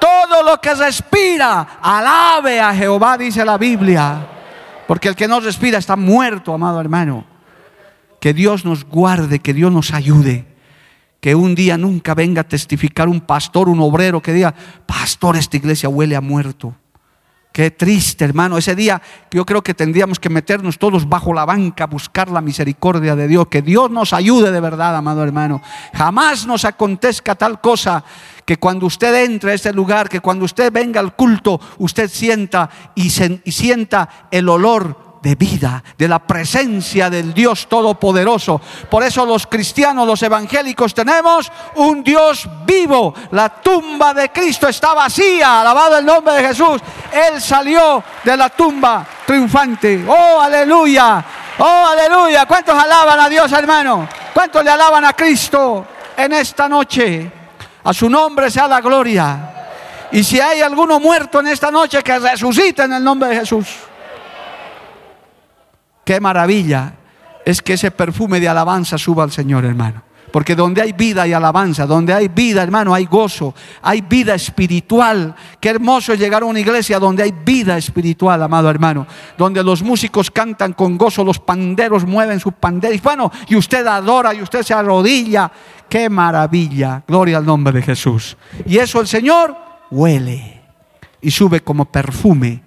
[0.00, 4.26] Todo lo que respira, alabe a Jehová, dice la Biblia.
[4.86, 7.24] Porque el que no respira está muerto, amado hermano.
[8.20, 10.46] Que Dios nos guarde, que Dios nos ayude.
[11.20, 14.54] Que un día nunca venga a testificar un pastor, un obrero que diga,
[14.86, 16.74] pastor, esta iglesia huele a muerto.
[17.58, 18.56] Qué triste, hermano.
[18.56, 23.16] Ese día yo creo que tendríamos que meternos todos bajo la banca, buscar la misericordia
[23.16, 23.48] de Dios.
[23.48, 25.60] Que Dios nos ayude de verdad, amado hermano.
[25.92, 28.04] Jamás nos acontezca tal cosa
[28.48, 32.70] que cuando usted entre a este lugar, que cuando usted venga al culto, usted sienta
[32.94, 33.08] y,
[33.44, 38.58] y sienta el olor de vida, de la presencia del Dios Todopoderoso.
[38.90, 43.12] Por eso los cristianos, los evangélicos tenemos un Dios vivo.
[43.32, 46.80] La tumba de Cristo está vacía, alabado el nombre de Jesús.
[47.12, 50.06] Él salió de la tumba triunfante.
[50.08, 51.22] Oh, aleluya.
[51.58, 52.46] Oh, aleluya.
[52.46, 54.08] ¿Cuántos alaban a Dios, hermano?
[54.32, 55.84] ¿Cuántos le alaban a Cristo
[56.16, 57.37] en esta noche?
[57.88, 59.50] A su nombre sea la gloria.
[60.12, 63.66] Y si hay alguno muerto en esta noche, que resucite en el nombre de Jesús.
[66.04, 66.92] Qué maravilla
[67.46, 70.02] es que ese perfume de alabanza suba al Señor, hermano.
[70.32, 75.34] Porque donde hay vida y alabanza, donde hay vida, hermano, hay gozo, hay vida espiritual.
[75.60, 79.06] Qué hermoso es llegar a una iglesia donde hay vida espiritual, amado hermano.
[79.36, 83.02] Donde los músicos cantan con gozo, los panderos mueven sus panderos.
[83.02, 85.50] Bueno, y usted adora y usted se arrodilla.
[85.88, 87.02] Qué maravilla.
[87.06, 88.36] Gloria al nombre de Jesús.
[88.66, 89.56] Y eso el Señor
[89.90, 90.60] huele
[91.20, 92.62] y sube como perfume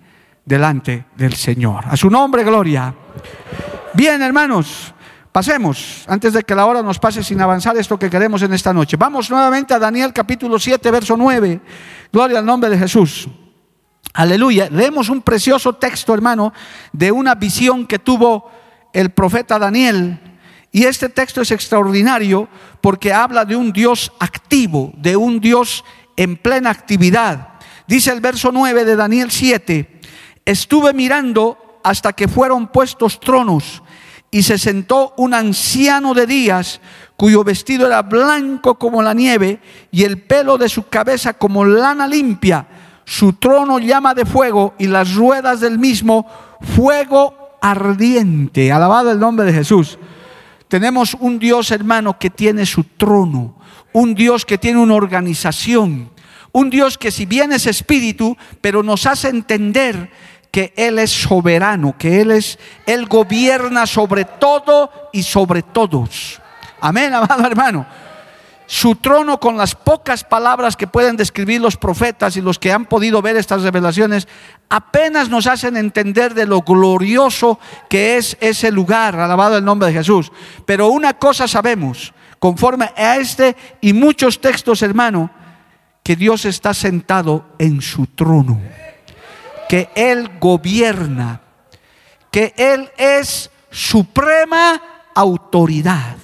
[0.45, 1.86] delante del Señor.
[1.88, 2.93] A su nombre, gloria.
[3.93, 4.93] Bien, hermanos,
[5.31, 8.73] pasemos, antes de que la hora nos pase sin avanzar esto que queremos en esta
[8.73, 8.97] noche.
[8.97, 11.61] Vamos nuevamente a Daniel capítulo 7, verso 9.
[12.11, 13.27] Gloria al nombre de Jesús.
[14.13, 14.67] Aleluya.
[14.69, 16.53] Leemos un precioso texto, hermano,
[16.91, 18.51] de una visión que tuvo
[18.93, 20.19] el profeta Daniel.
[20.71, 22.49] Y este texto es extraordinario
[22.81, 25.85] porque habla de un Dios activo, de un Dios
[26.17, 27.59] en plena actividad.
[27.87, 30.01] Dice el verso 9 de Daniel 7,
[30.45, 33.81] estuve mirando hasta que fueron puestos tronos
[34.31, 36.79] y se sentó un anciano de días
[37.17, 39.59] cuyo vestido era blanco como la nieve
[39.91, 42.65] y el pelo de su cabeza como lana limpia.
[43.03, 46.25] Su trono llama de fuego y las ruedas del mismo
[46.61, 48.71] fuego ardiente.
[48.71, 49.99] Alabado el nombre de Jesús.
[50.69, 53.57] Tenemos un Dios hermano que tiene su trono,
[53.91, 56.09] un Dios que tiene una organización,
[56.53, 60.09] un Dios que si bien es espíritu, pero nos hace entender
[60.51, 66.39] que Él es soberano, que Él es, Él gobierna sobre todo y sobre todos.
[66.81, 67.85] Amén, amado hermano.
[68.67, 72.85] Su trono con las pocas palabras que pueden describir los profetas y los que han
[72.85, 74.29] podido ver estas revelaciones,
[74.69, 77.59] apenas nos hacen entender de lo glorioso
[77.89, 80.31] que es ese lugar, alabado el nombre de Jesús.
[80.65, 85.29] Pero una cosa sabemos, conforme a este y muchos textos, hermano,
[86.01, 88.57] que Dios está sentado en su trono
[89.71, 91.39] que Él gobierna,
[92.29, 94.81] que Él es suprema
[95.15, 96.17] autoridad.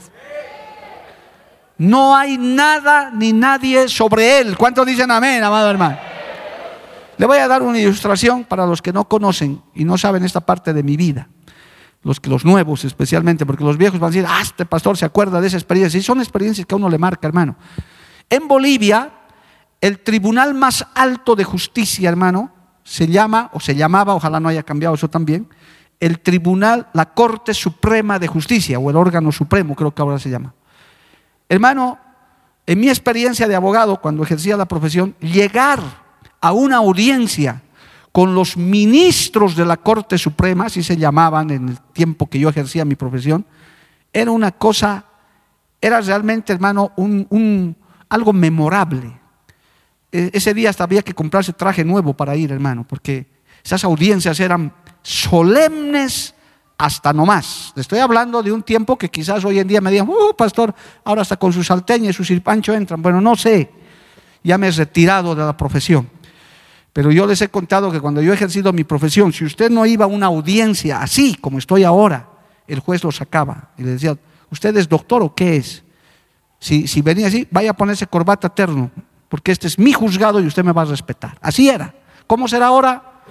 [1.77, 4.57] No hay nada ni nadie sobre Él.
[4.57, 5.97] ¿Cuántos dicen amén, amado hermano?
[7.17, 10.41] Le voy a dar una ilustración para los que no conocen y no saben esta
[10.41, 11.29] parte de mi vida.
[12.03, 15.39] Los, los nuevos especialmente, porque los viejos van a decir, ah, este pastor se acuerda
[15.39, 15.97] de esa experiencia.
[15.97, 17.55] Y son experiencias que a uno le marca, hermano.
[18.29, 19.09] En Bolivia,
[19.79, 22.56] el tribunal más alto de justicia, hermano,
[22.87, 25.49] se llama, o se llamaba, ojalá no haya cambiado eso también,
[25.99, 30.29] el Tribunal, la Corte Suprema de Justicia, o el órgano supremo, creo que ahora se
[30.29, 30.53] llama.
[31.49, 31.99] Hermano,
[32.65, 35.81] en mi experiencia de abogado, cuando ejercía la profesión, llegar
[36.39, 37.61] a una audiencia
[38.13, 42.47] con los ministros de la Corte Suprema, así se llamaban en el tiempo que yo
[42.47, 43.45] ejercía mi profesión,
[44.13, 45.03] era una cosa,
[45.81, 47.75] era realmente, hermano, un,
[48.07, 49.16] algo memorable.
[50.11, 53.27] E, ese día hasta había que comprarse traje nuevo para ir, hermano, porque
[53.63, 56.33] esas audiencias eran solemnes
[56.77, 57.73] hasta no más.
[57.75, 61.23] estoy hablando de un tiempo que quizás hoy en día me digan, uh, pastor, ahora
[61.23, 63.01] hasta con su salteña y su sirpancho entran.
[63.01, 63.71] Bueno, no sé,
[64.43, 66.07] ya me he retirado de la profesión.
[66.93, 69.85] Pero yo les he contado que cuando yo he ejercido mi profesión, si usted no
[69.85, 72.29] iba a una audiencia así como estoy ahora,
[72.67, 74.17] el juez lo sacaba y le decía,
[74.51, 75.83] ¿usted es doctor o qué es?
[76.59, 78.89] Si, si venía así, vaya a ponerse corbata terno,
[79.29, 81.37] porque este es mi juzgado y usted me va a respetar.
[81.41, 81.93] Así era.
[82.25, 83.23] ¿Cómo será ahora?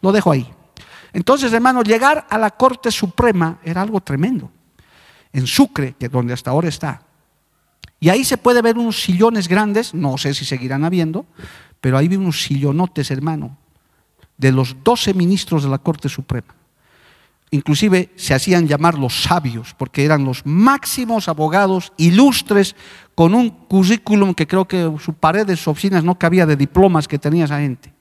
[0.00, 0.48] Lo dejo ahí.
[1.12, 4.50] Entonces, hermano, llegar a la Corte Suprema era algo tremendo.
[5.32, 7.02] En Sucre, que es donde hasta ahora está.
[8.00, 11.26] Y ahí se puede ver unos sillones grandes, no sé si seguirán habiendo,
[11.80, 13.56] pero ahí vi unos sillonotes, hermano,
[14.36, 16.54] de los doce ministros de la Corte Suprema.
[17.50, 22.74] Inclusive se hacían llamar los sabios, porque eran los máximos abogados ilustres
[23.14, 27.06] con un currículum que creo que su pared de sus oficinas no cabía de diplomas
[27.06, 27.94] que tenía esa gente.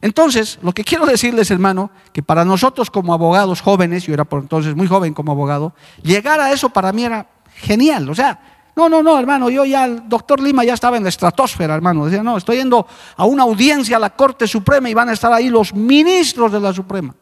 [0.00, 4.42] Entonces, lo que quiero decirles, hermano, que para nosotros como abogados jóvenes, yo era por
[4.42, 8.10] entonces muy joven como abogado, llegar a eso para mí era genial.
[8.10, 8.38] O sea,
[8.76, 12.04] no, no, no, hermano, yo ya, el doctor Lima ya estaba en la estratosfera, hermano.
[12.04, 15.32] Decía, no, estoy yendo a una audiencia a la Corte Suprema y van a estar
[15.32, 17.14] ahí los ministros de la Suprema.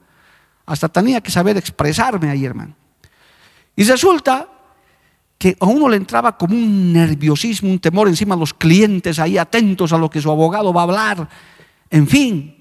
[0.67, 2.75] Hasta tenía que saber expresarme ahí, hermano.
[3.77, 4.49] Y resulta
[5.39, 9.39] que a uno le entraba como un nerviosismo, un temor encima de los clientes ahí
[9.39, 11.29] atentos a lo que su abogado va a hablar.
[11.91, 12.55] En fin,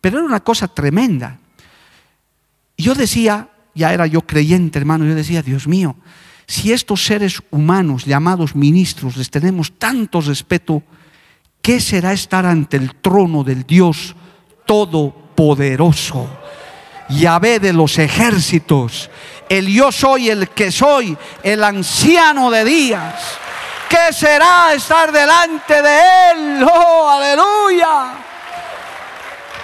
[0.00, 1.38] pero era una cosa tremenda.
[2.76, 5.96] Y yo decía, ya era yo creyente, hermano, yo decía, Dios mío,
[6.46, 10.82] si estos seres humanos llamados ministros les tenemos tanto respeto,
[11.62, 14.14] ¿qué será estar ante el trono del Dios
[14.66, 16.28] Todopoderoso?
[17.08, 19.10] Yahvé de los ejércitos,
[19.48, 23.38] el yo soy el que soy, el anciano de días.
[23.88, 25.98] ¿Qué será estar delante de
[26.32, 26.64] Él?
[26.64, 28.14] Oh, aleluya.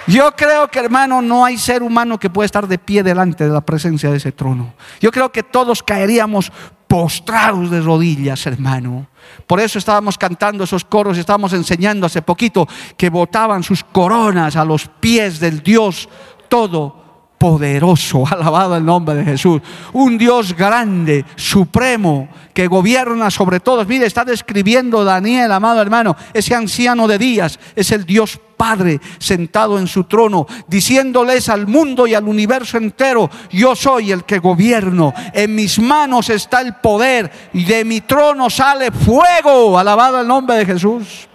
[0.07, 3.49] Yo creo que, hermano, no hay ser humano que pueda estar de pie delante de
[3.49, 4.73] la presencia de ese trono.
[4.99, 6.51] Yo creo que todos caeríamos
[6.87, 9.07] postrados de rodillas, hermano.
[9.47, 14.65] Por eso estábamos cantando esos coros, estábamos enseñando hace poquito que botaban sus coronas a
[14.65, 16.09] los pies del Dios
[16.49, 17.00] todo
[17.41, 23.87] poderoso, alabado el nombre de Jesús, un Dios grande, supremo, que gobierna sobre todos.
[23.87, 29.79] Mire, está describiendo Daniel, amado hermano, ese anciano de días, es el Dios Padre sentado
[29.79, 35.11] en su trono, diciéndoles al mundo y al universo entero, yo soy el que gobierno,
[35.33, 40.57] en mis manos está el poder y de mi trono sale fuego, alabado el nombre
[40.57, 41.27] de Jesús.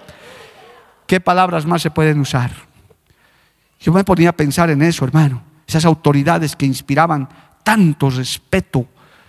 [1.05, 2.53] ¿Qué palabras más se pueden usar?
[3.81, 7.29] Yo me ponía a pensar en eso, hermano esas autoridades que inspiraban
[7.63, 8.87] tanto respeto,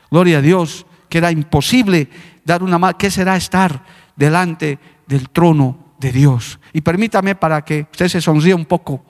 [0.10, 2.08] gloria a Dios, que era imposible
[2.46, 2.98] dar una mano.
[2.98, 3.84] ¿Qué será estar
[4.16, 6.60] delante del trono de Dios?
[6.72, 9.04] Y permítame para que usted se sonríe un poco,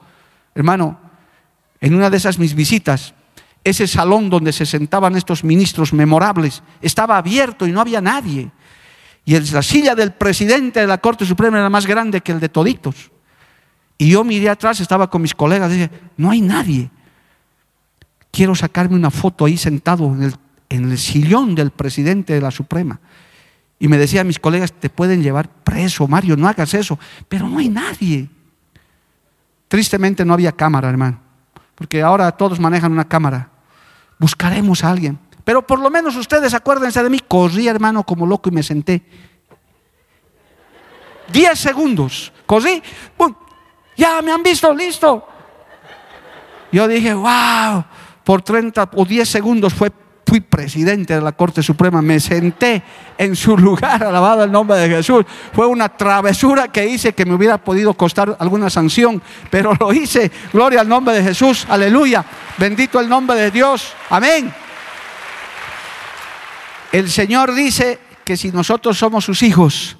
[0.55, 0.99] hermano,
[1.79, 3.13] en una de esas mis visitas,
[3.63, 8.49] ese salón donde se sentaban estos ministros memorables estaba abierto y no había nadie.
[9.25, 12.49] Y la silla del presidente de la Corte Suprema era más grande que el de
[12.49, 13.11] toditos.
[13.99, 16.89] Y yo miré atrás, estaba con mis colegas, dije, no hay nadie
[18.37, 20.35] quiero sacarme una foto ahí sentado en el,
[20.69, 22.99] en el sillón del presidente de la Suprema.
[23.79, 26.99] Y me decía a mis colegas, te pueden llevar preso, Mario, no hagas eso.
[27.27, 28.29] Pero no hay nadie.
[29.67, 31.19] Tristemente no había cámara, hermano.
[31.73, 33.49] Porque ahora todos manejan una cámara.
[34.19, 35.17] Buscaremos a alguien.
[35.43, 37.19] Pero por lo menos ustedes acuérdense de mí.
[37.27, 39.03] Corrí, hermano, como loco y me senté.
[41.33, 42.31] Diez segundos.
[42.45, 42.83] Corrí.
[43.95, 45.27] Ya me han visto, listo.
[46.71, 47.83] Yo dije, wow
[48.27, 52.83] por 30 o 10 segundos fui presidente de la Corte Suprema, me senté
[53.17, 55.23] en su lugar, alabado el nombre de Jesús.
[55.53, 60.29] Fue una travesura que hice que me hubiera podido costar alguna sanción, pero lo hice.
[60.51, 62.25] Gloria al nombre de Jesús, aleluya.
[62.57, 64.53] Bendito el nombre de Dios, amén.
[66.91, 69.96] El Señor dice que si nosotros somos sus hijos,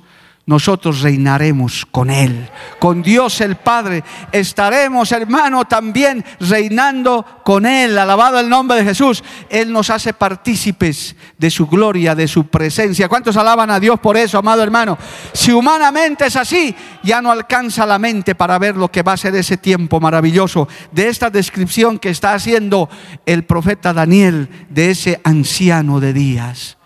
[0.48, 4.02] nosotros reinaremos con Él, con Dios el Padre.
[4.32, 7.98] Estaremos, hermano, también reinando con Él.
[7.98, 9.26] Alabado el nombre de Jesús.
[9.50, 13.10] Él nos hace partícipes de su gloria, de su presencia.
[13.10, 14.98] ¿Cuántos alaban a Dios por eso, amado hermano?
[15.34, 19.18] Si humanamente es así, ya no alcanza la mente para ver lo que va a
[19.18, 22.90] ser ese tiempo maravilloso de esta descripción que está haciendo
[23.26, 26.77] el profeta Daniel de ese anciano de días.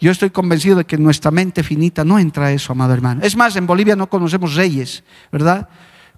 [0.00, 3.22] Yo estoy convencido de que nuestra mente finita no entra eso, amado hermano.
[3.22, 5.68] Es más, en Bolivia no conocemos reyes, ¿verdad?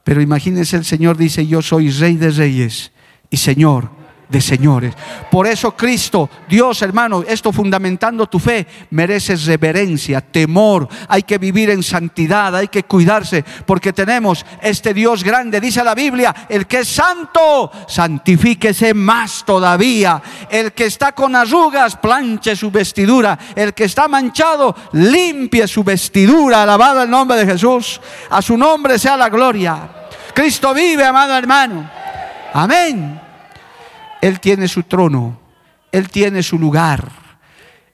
[0.04, 2.92] Pero imagínense, el Señor dice, yo soy rey de reyes
[3.30, 4.01] y Señor
[4.32, 4.94] de señores.
[5.30, 10.88] Por eso Cristo, Dios hermano, esto fundamentando tu fe, mereces reverencia, temor.
[11.06, 15.60] Hay que vivir en santidad, hay que cuidarse, porque tenemos este Dios grande.
[15.60, 20.20] Dice la Biblia, el que es santo, santifíquese más todavía.
[20.48, 23.38] El que está con arrugas, planche su vestidura.
[23.54, 26.62] El que está manchado, limpie su vestidura.
[26.62, 28.00] Alabado el nombre de Jesús.
[28.30, 29.88] A su nombre sea la gloria.
[30.34, 31.90] Cristo vive, amado hermano.
[32.54, 33.21] Amén.
[34.22, 35.38] Él tiene su trono,
[35.90, 37.10] Él tiene su lugar.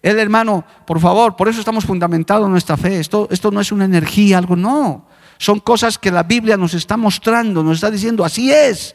[0.03, 3.01] Él, hermano, por favor, por eso estamos fundamentados en nuestra fe.
[3.01, 5.07] Esto, esto no es una energía, algo, no.
[5.39, 8.95] Son cosas que la Biblia nos está mostrando, nos está diciendo, así es.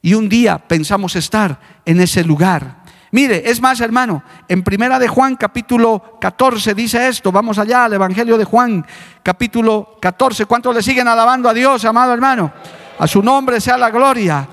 [0.00, 2.82] Y un día pensamos estar en ese lugar.
[3.10, 7.30] Mire, es más, hermano, en Primera de Juan capítulo 14 dice esto.
[7.30, 8.86] Vamos allá al Evangelio de Juan
[9.22, 10.46] capítulo 14.
[10.46, 12.50] ¿Cuántos le siguen alabando a Dios, amado hermano?
[12.98, 14.48] A su nombre sea la gloria.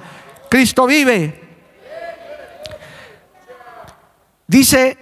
[0.49, 1.38] Cristo vive.
[4.49, 4.97] Dice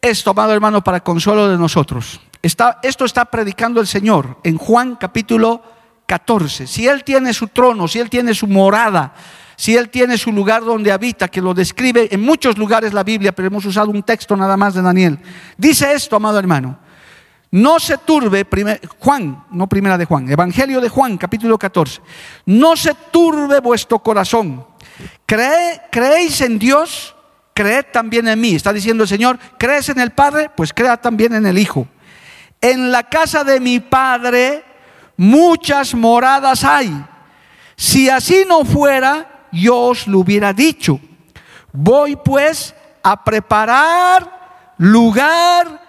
[0.00, 2.18] esto, amado hermano, para consuelo de nosotros.
[2.40, 5.62] Esto está predicando el Señor en Juan capítulo
[6.06, 6.66] 14.
[6.66, 9.12] Si Él tiene su trono, si Él tiene su morada,
[9.54, 13.32] si Él tiene su lugar donde habita, que lo describe en muchos lugares la Biblia,
[13.32, 15.18] pero hemos usado un texto nada más de Daniel.
[15.58, 16.78] Dice esto, amado hermano.
[17.50, 18.46] No se turbe,
[18.98, 22.00] Juan, no primera de Juan, Evangelio de Juan, capítulo 14.
[22.46, 24.64] No se turbe vuestro corazón.
[25.26, 27.15] ¿Creéis en Dios?
[27.56, 28.54] Creed también en mí.
[28.54, 30.50] Está diciendo el Señor, ¿crees en el Padre?
[30.54, 31.88] Pues crea también en el Hijo.
[32.60, 34.62] En la casa de mi Padre
[35.16, 36.92] muchas moradas hay.
[37.74, 41.00] Si así no fuera, yo os lo hubiera dicho.
[41.72, 45.80] Voy pues a preparar lugar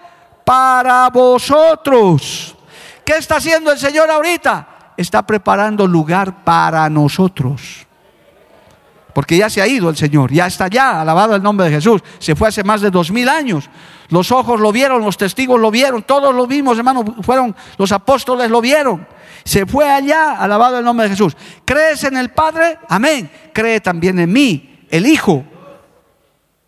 [0.46, 2.56] para vosotros.
[3.04, 4.94] ¿Qué está haciendo el Señor ahorita?
[4.96, 7.87] Está preparando lugar para nosotros.
[9.18, 12.04] Porque ya se ha ido el Señor, ya está allá, alabado el nombre de Jesús.
[12.20, 13.68] Se fue hace más de dos mil años.
[14.10, 17.04] Los ojos lo vieron, los testigos lo vieron, todos lo vimos, hermano.
[17.24, 19.08] Fueron los apóstoles lo vieron
[19.44, 21.36] se fue allá, alabado el nombre de Jesús.
[21.64, 22.78] ¿Crees en el Padre?
[22.90, 23.32] Amén.
[23.54, 25.46] Cree también en mí, el Hijo.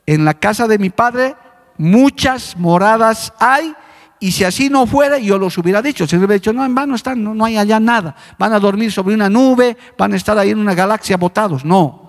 [0.05, 1.35] En la casa de mi Padre
[1.77, 3.75] muchas moradas hay.
[4.21, 6.07] Y si así no fuera, yo los hubiera dicho.
[6.07, 8.15] Se hubiera dicho, no, en vano están, no, no hay allá nada.
[8.39, 11.65] Van a dormir sobre una nube, van a estar ahí en una galaxia botados.
[11.65, 12.08] No,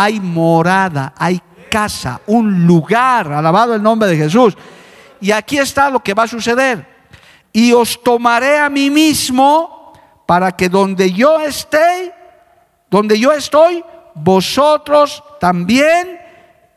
[0.00, 4.56] hay morada, hay casa, un lugar, alabado el nombre de Jesús.
[5.20, 6.86] Y aquí está lo que va a suceder.
[7.52, 9.92] Y os tomaré a mí mismo
[10.24, 12.14] para que donde yo esté,
[12.88, 13.82] donde yo estoy,
[14.14, 16.20] vosotros también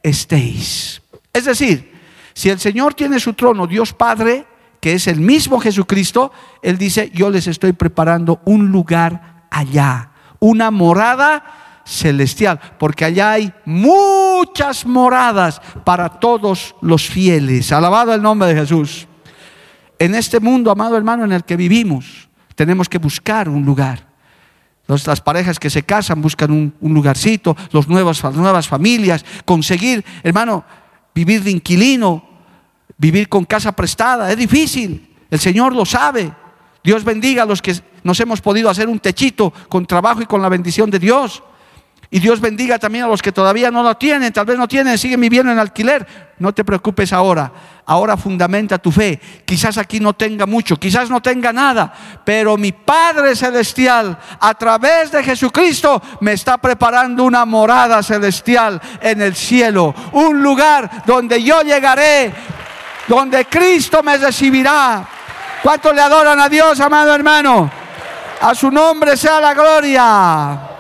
[0.02, 1.04] estéis.
[1.32, 1.94] Es decir,
[2.34, 4.48] si el Señor tiene su trono, Dios Padre,
[4.80, 6.32] que es el mismo Jesucristo,
[6.64, 10.10] Él dice, yo les estoy preparando un lugar allá,
[10.40, 17.72] una morada celestial, porque allá hay muchas moradas para todos los fieles.
[17.72, 19.08] Alabado el nombre de Jesús.
[20.00, 24.12] En este mundo, amado hermano, en el que vivimos, tenemos que buscar un lugar.
[24.88, 30.66] Las parejas que se casan buscan un, lugarcito, los nuevos, las nuevas familias, conseguir, hermano,
[31.16, 32.28] vivir de inquilino,
[32.98, 35.16] vivir con casa prestada, es difícil.
[35.30, 36.34] El Señor lo sabe.
[36.84, 40.42] Dios bendiga a los que nos hemos podido hacer un techito con trabajo y con
[40.42, 41.42] la bendición de Dios.
[42.14, 44.98] Y Dios bendiga también a los que todavía no lo tienen, tal vez no tienen,
[44.98, 46.06] siguen viviendo en alquiler.
[46.40, 47.50] No te preocupes ahora.
[47.86, 49.18] Ahora fundamenta tu fe.
[49.46, 51.94] Quizás aquí no tenga mucho, quizás no tenga nada,
[52.26, 59.22] pero mi Padre Celestial, a través de Jesucristo, me está preparando una morada celestial en
[59.22, 59.96] el cielo.
[60.12, 62.34] Un lugar donde yo llegaré,
[63.08, 65.08] donde Cristo me recibirá.
[65.64, 67.72] ¿Cuántos le adoran a Dios, amado hermano?
[68.42, 70.71] A su nombre sea la gloria.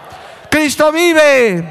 [0.52, 1.66] Cristo vive.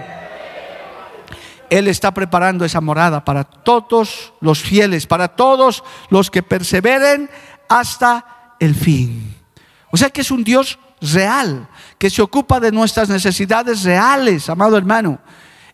[1.68, 7.30] Él está preparando esa morada para todos los fieles, para todos los que perseveren
[7.68, 9.36] hasta el fin.
[9.90, 11.68] O sea que es un Dios real,
[11.98, 15.20] que se ocupa de nuestras necesidades reales, amado hermano.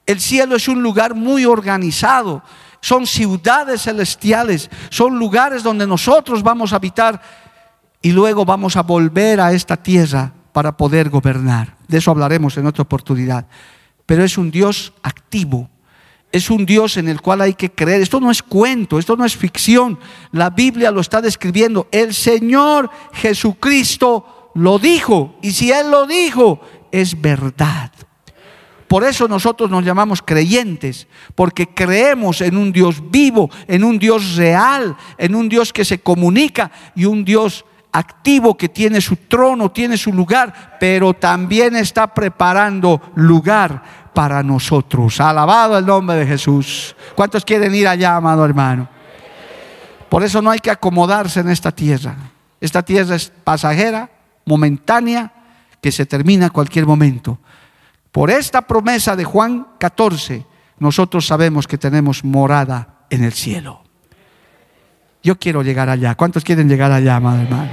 [0.04, 2.42] El cielo es un lugar muy organizado,
[2.80, 7.22] son ciudades celestiales, son lugares donde nosotros vamos a habitar
[8.02, 11.76] y luego vamos a volver a esta tierra para poder gobernar.
[11.86, 13.46] De eso hablaremos en otra oportunidad.
[14.06, 15.68] Pero es un Dios activo.
[16.32, 18.00] Es un Dios en el cual hay que creer.
[18.00, 19.98] Esto no es cuento, esto no es ficción.
[20.32, 21.88] La Biblia lo está describiendo.
[21.92, 25.36] El Señor Jesucristo lo dijo.
[25.42, 27.92] Y si Él lo dijo, es verdad.
[28.88, 34.36] Por eso nosotros nos llamamos creyentes, porque creemos en un Dios vivo, en un Dios
[34.36, 37.66] real, en un Dios que se comunica y un Dios
[37.96, 45.18] activo que tiene su trono, tiene su lugar, pero también está preparando lugar para nosotros.
[45.18, 46.94] Alabado el nombre de Jesús.
[47.14, 48.86] ¿Cuántos quieren ir allá, amado hermano?
[50.10, 52.14] Por eso no hay que acomodarse en esta tierra.
[52.60, 54.10] Esta tierra es pasajera,
[54.44, 55.32] momentánea,
[55.80, 57.38] que se termina a cualquier momento.
[58.12, 60.44] Por esta promesa de Juan 14,
[60.78, 63.85] nosotros sabemos que tenemos morada en el cielo.
[65.26, 66.14] Yo quiero llegar allá.
[66.14, 67.72] ¿Cuántos quieren llegar allá, amado hermano?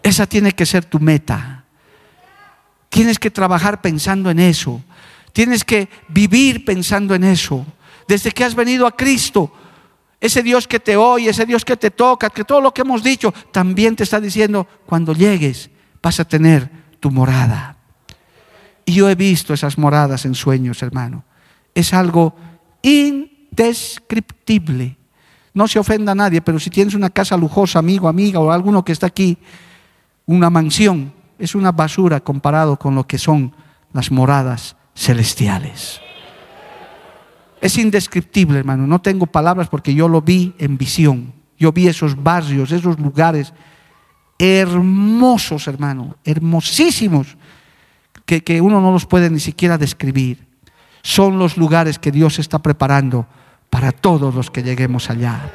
[0.00, 1.64] Esa tiene que ser tu meta.
[2.88, 4.80] Tienes que trabajar pensando en eso.
[5.32, 7.66] Tienes que vivir pensando en eso.
[8.06, 9.52] Desde que has venido a Cristo,
[10.20, 13.02] ese Dios que te oye, ese Dios que te toca, que todo lo que hemos
[13.02, 15.68] dicho, también te está diciendo, cuando llegues,
[16.00, 16.70] vas a tener
[17.00, 17.76] tu morada.
[18.84, 21.24] Y yo he visto esas moradas en sueños, hermano.
[21.74, 22.36] Es algo
[22.82, 24.96] indescriptible.
[25.56, 28.84] No se ofenda a nadie, pero si tienes una casa lujosa, amigo, amiga o alguno
[28.84, 29.38] que está aquí,
[30.26, 33.54] una mansión, es una basura comparado con lo que son
[33.94, 36.02] las moradas celestiales.
[37.62, 38.86] Es indescriptible, hermano.
[38.86, 41.32] No tengo palabras porque yo lo vi en visión.
[41.58, 43.54] Yo vi esos barrios, esos lugares
[44.38, 47.38] hermosos, hermano, hermosísimos,
[48.26, 50.46] que, que uno no los puede ni siquiera describir.
[51.00, 53.26] Son los lugares que Dios está preparando
[53.70, 55.52] para todos los que lleguemos allá.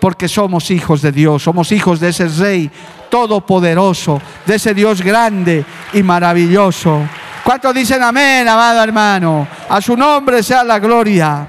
[0.00, 2.70] Porque somos hijos de Dios, somos hijos de ese Rey
[3.10, 7.02] todopoderoso, de ese Dios grande y maravilloso.
[7.44, 9.46] ¿Cuántos dicen amén, amado hermano?
[9.68, 11.48] A su nombre sea la gloria.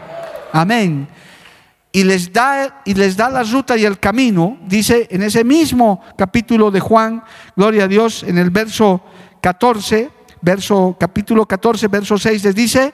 [0.51, 1.07] Amén.
[1.91, 6.01] Y les da y les da la ruta y el camino, dice en ese mismo
[6.17, 7.23] capítulo de Juan,
[7.55, 9.01] gloria a Dios, en el verso
[9.41, 10.09] 14,
[10.41, 12.93] verso capítulo 14, verso 6 les dice,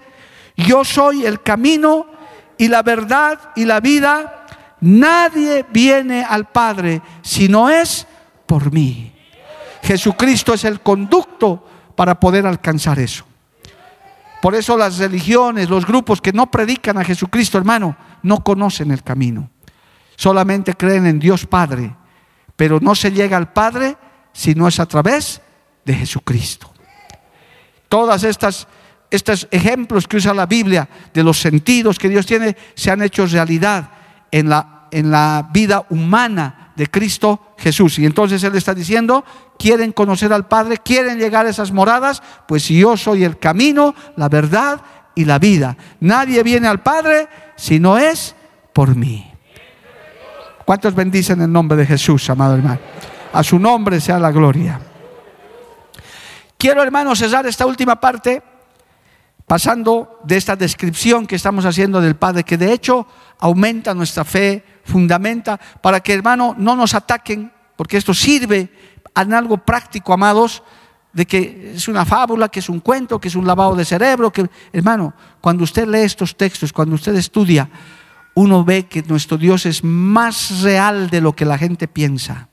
[0.55, 2.16] "Yo soy el camino
[2.57, 4.45] y la verdad y la vida.
[4.79, 8.07] Nadie viene al Padre si no es
[8.45, 9.13] por mí."
[9.81, 13.25] Jesucristo es el conducto para poder alcanzar eso.
[14.41, 19.03] Por eso las religiones, los grupos que no predican a Jesucristo, hermano, no conocen el
[19.03, 19.49] camino.
[20.15, 21.95] Solamente creen en Dios Padre,
[22.55, 23.97] pero no se llega al Padre
[24.33, 25.41] si no es a través
[25.85, 26.71] de Jesucristo.
[27.89, 28.67] Todas estas
[29.09, 33.25] estos ejemplos que usa la Biblia de los sentidos que Dios tiene se han hecho
[33.25, 33.89] realidad
[34.31, 37.99] en la, en la vida humana de Cristo Jesús.
[37.99, 39.23] Y entonces Él está diciendo,
[39.57, 44.29] quieren conocer al Padre, quieren llegar a esas moradas, pues yo soy el camino, la
[44.29, 44.81] verdad
[45.15, 45.77] y la vida.
[45.99, 48.35] Nadie viene al Padre si no es
[48.73, 49.31] por mí.
[50.65, 52.79] ¿Cuántos bendicen el nombre de Jesús, amado hermano?
[53.31, 54.79] A su nombre sea la gloria.
[56.57, 58.41] Quiero, hermano, cesar esta última parte
[59.47, 63.07] pasando de esta descripción que estamos haciendo del Padre, que de hecho
[63.39, 68.69] aumenta nuestra fe, fundamenta, para que hermano no nos ataquen, porque esto sirve
[69.15, 70.63] en algo práctico, amados,
[71.13, 74.31] de que es una fábula, que es un cuento, que es un lavado de cerebro,
[74.31, 77.69] que hermano, cuando usted lee estos textos, cuando usted estudia,
[78.33, 82.49] uno ve que nuestro Dios es más real de lo que la gente piensa.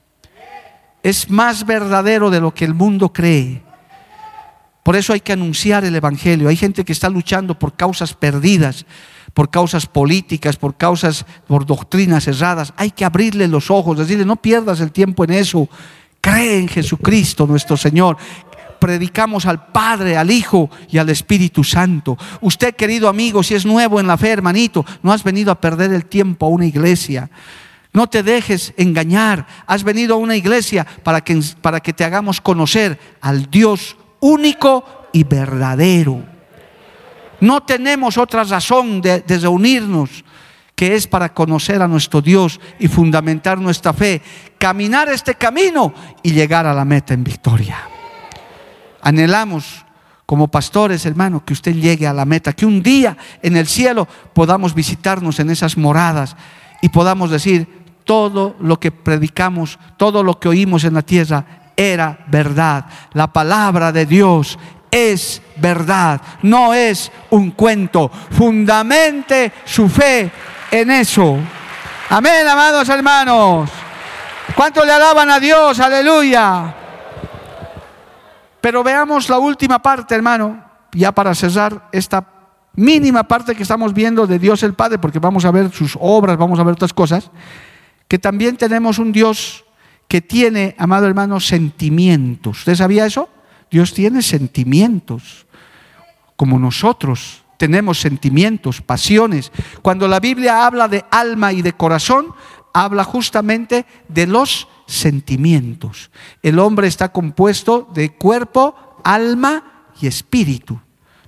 [1.02, 3.63] Es más verdadero de lo que el mundo cree.
[4.84, 6.50] Por eso hay que anunciar el Evangelio.
[6.50, 8.84] Hay gente que está luchando por causas perdidas,
[9.32, 12.74] por causas políticas, por causas, por doctrinas erradas.
[12.76, 15.70] Hay que abrirle los ojos, decirle, no pierdas el tiempo en eso.
[16.20, 18.18] Cree en Jesucristo nuestro Señor.
[18.78, 22.18] Predicamos al Padre, al Hijo y al Espíritu Santo.
[22.42, 25.94] Usted, querido amigo, si es nuevo en la fe, hermanito, no has venido a perder
[25.94, 27.30] el tiempo a una iglesia.
[27.94, 29.46] No te dejes engañar.
[29.66, 35.08] Has venido a una iglesia para que, para que te hagamos conocer al Dios único
[35.12, 36.22] y verdadero.
[37.40, 40.24] No tenemos otra razón de, reunirnos
[40.74, 44.20] que es para conocer a nuestro Dios y fundamentar nuestra fe,
[44.58, 47.88] caminar este camino y llegar a la meta en victoria.
[49.02, 49.84] Anhelamos
[50.26, 54.08] como pastores, hermano, que usted llegue a la meta, que un día en el cielo
[54.32, 56.36] podamos visitarnos en esas moradas
[56.80, 62.18] y podamos decir, todo lo que predicamos, todo lo que oímos en la tierra era
[62.28, 62.86] verdad.
[63.12, 64.58] La palabra de Dios
[64.90, 68.10] es verdad, no es un cuento.
[68.30, 70.30] Fundamente su fe
[70.70, 71.38] en eso.
[72.10, 73.70] Amén, amados hermanos.
[74.54, 75.80] ¿Cuánto le alaban a Dios?
[75.80, 76.74] Aleluya.
[78.60, 82.24] Pero veamos la última parte, hermano, ya para cerrar esta
[82.76, 86.36] mínima parte que estamos viendo de Dios el Padre, porque vamos a ver sus obras,
[86.36, 87.30] vamos a ver otras cosas,
[88.08, 89.63] que también tenemos un Dios
[90.14, 92.58] que tiene, amado hermano, sentimientos.
[92.58, 93.28] ¿Usted sabía eso?
[93.68, 95.44] Dios tiene sentimientos,
[96.36, 99.50] como nosotros tenemos sentimientos, pasiones.
[99.82, 102.26] Cuando la Biblia habla de alma y de corazón,
[102.72, 106.12] habla justamente de los sentimientos.
[106.44, 110.78] El hombre está compuesto de cuerpo, alma y espíritu.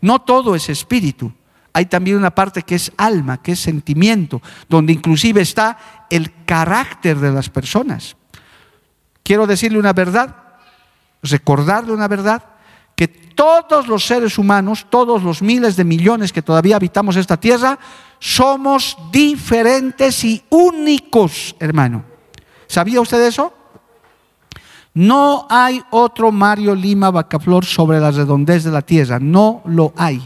[0.00, 1.32] No todo es espíritu.
[1.72, 7.18] Hay también una parte que es alma, que es sentimiento, donde inclusive está el carácter
[7.18, 8.16] de las personas.
[9.26, 10.36] Quiero decirle una verdad,
[11.20, 12.44] recordarle una verdad,
[12.94, 17.76] que todos los seres humanos, todos los miles de millones que todavía habitamos esta tierra,
[18.20, 22.04] somos diferentes y únicos, hermano.
[22.68, 23.52] ¿Sabía usted eso?
[24.94, 30.22] No hay otro Mario Lima Bacaflor sobre la redondez de la tierra, no lo hay.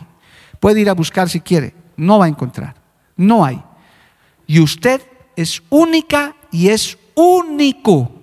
[0.60, 2.74] Puede ir a buscar si quiere, no va a encontrar,
[3.16, 3.62] no hay.
[4.46, 5.00] Y usted
[5.36, 8.19] es única y es único.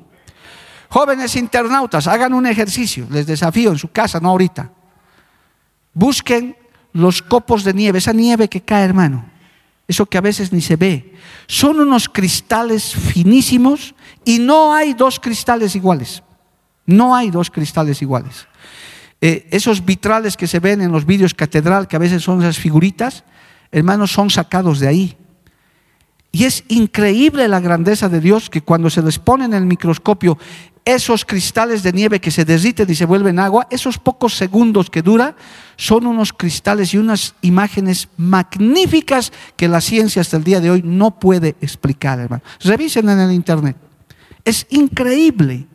[0.89, 4.71] Jóvenes internautas, hagan un ejercicio, les desafío en su casa, no ahorita.
[5.93, 6.55] Busquen
[6.93, 9.25] los copos de nieve, esa nieve que cae, hermano,
[9.87, 11.13] eso que a veces ni se ve.
[11.47, 16.23] Son unos cristales finísimos y no hay dos cristales iguales.
[16.85, 18.47] No hay dos cristales iguales.
[19.19, 22.57] Eh, esos vitrales que se ven en los vídeos catedral, que a veces son esas
[22.57, 23.23] figuritas,
[23.71, 25.17] hermanos, son sacados de ahí.
[26.31, 30.37] Y es increíble la grandeza de Dios que cuando se les pone en el microscopio
[30.87, 35.01] esos cristales de nieve que se derriten y se vuelven agua, esos pocos segundos que
[35.01, 35.35] dura,
[35.75, 40.81] son unos cristales y unas imágenes magníficas que la ciencia hasta el día de hoy
[40.85, 42.41] no puede explicar, hermano.
[42.61, 43.75] Revisen en el internet.
[44.45, 45.67] Es increíble.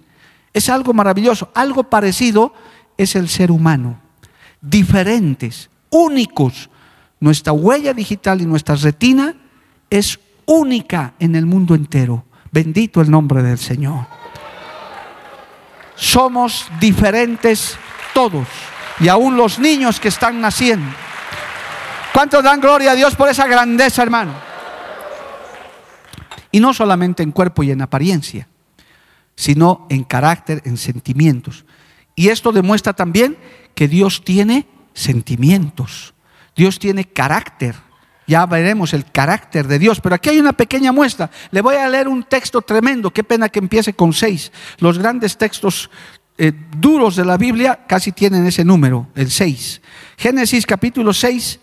[0.54, 1.50] Es algo maravilloso.
[1.54, 2.54] Algo parecido
[2.96, 4.00] es el ser humano.
[4.62, 6.70] Diferentes, únicos.
[7.20, 9.34] Nuestra huella digital y nuestra retina
[9.90, 12.24] es única en el mundo entero.
[12.50, 14.21] Bendito el nombre del Señor.
[16.02, 17.78] Somos diferentes
[18.12, 18.48] todos.
[18.98, 20.92] Y aún los niños que están naciendo.
[22.12, 24.32] ¿Cuántos dan gloria a Dios por esa grandeza, hermano?
[26.50, 28.48] Y no solamente en cuerpo y en apariencia,
[29.36, 31.64] sino en carácter, en sentimientos.
[32.16, 33.38] Y esto demuestra también
[33.76, 36.14] que Dios tiene sentimientos,
[36.56, 37.76] Dios tiene carácter.
[38.26, 41.30] Ya veremos el carácter de Dios, pero aquí hay una pequeña muestra.
[41.50, 44.52] Le voy a leer un texto tremendo, qué pena que empiece con seis.
[44.78, 45.90] Los grandes textos
[46.38, 49.82] eh, duros de la Biblia casi tienen ese número, el seis.
[50.16, 51.60] Génesis capítulo 6,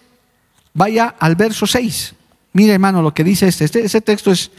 [0.74, 2.16] vaya al verso 6.
[2.53, 3.66] Mire hermano lo que dice este.
[3.66, 4.51] este texto es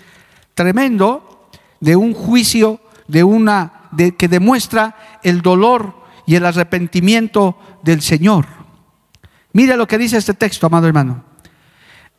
[0.55, 1.49] tremendo
[1.81, 5.95] de un juicio, de una que demuestra el dolor
[6.27, 8.47] y el arrepentimiento del Señor.
[9.53, 11.30] Mire lo que dice este texto, amado hermano.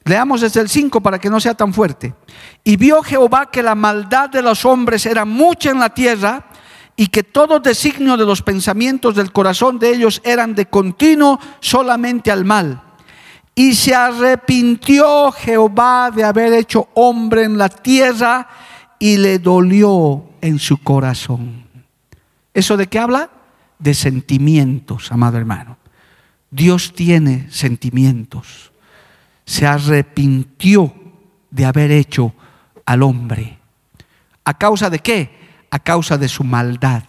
[0.04, 2.14] Leamos desde el 5 para que no sea tan fuerte.
[2.64, 6.46] Y vio Jehová que la maldad de los hombres era mucha en la tierra
[6.96, 12.32] y que todo designio de los pensamientos del corazón de ellos eran de continuo solamente
[12.32, 12.82] al mal.
[13.54, 18.48] Y se arrepintió Jehová de haber hecho hombre en la tierra
[18.98, 21.66] y le dolió en su corazón.
[22.54, 23.30] ¿Eso de qué habla?
[23.78, 25.78] De sentimientos, amado hermano.
[26.50, 28.71] Dios tiene sentimientos.
[29.52, 30.94] Se arrepintió
[31.50, 32.34] de haber hecho
[32.86, 33.60] al hombre.
[34.46, 35.30] ¿A causa de qué?
[35.70, 37.04] A causa de su maldad.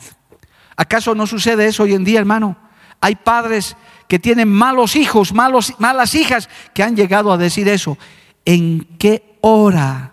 [0.76, 2.56] ¿Acaso no sucede eso hoy en día, hermano?
[3.00, 3.76] Hay padres
[4.08, 7.96] que tienen malos hijos, malos, malas hijas, que han llegado a decir eso.
[8.44, 10.10] ¿En qué hora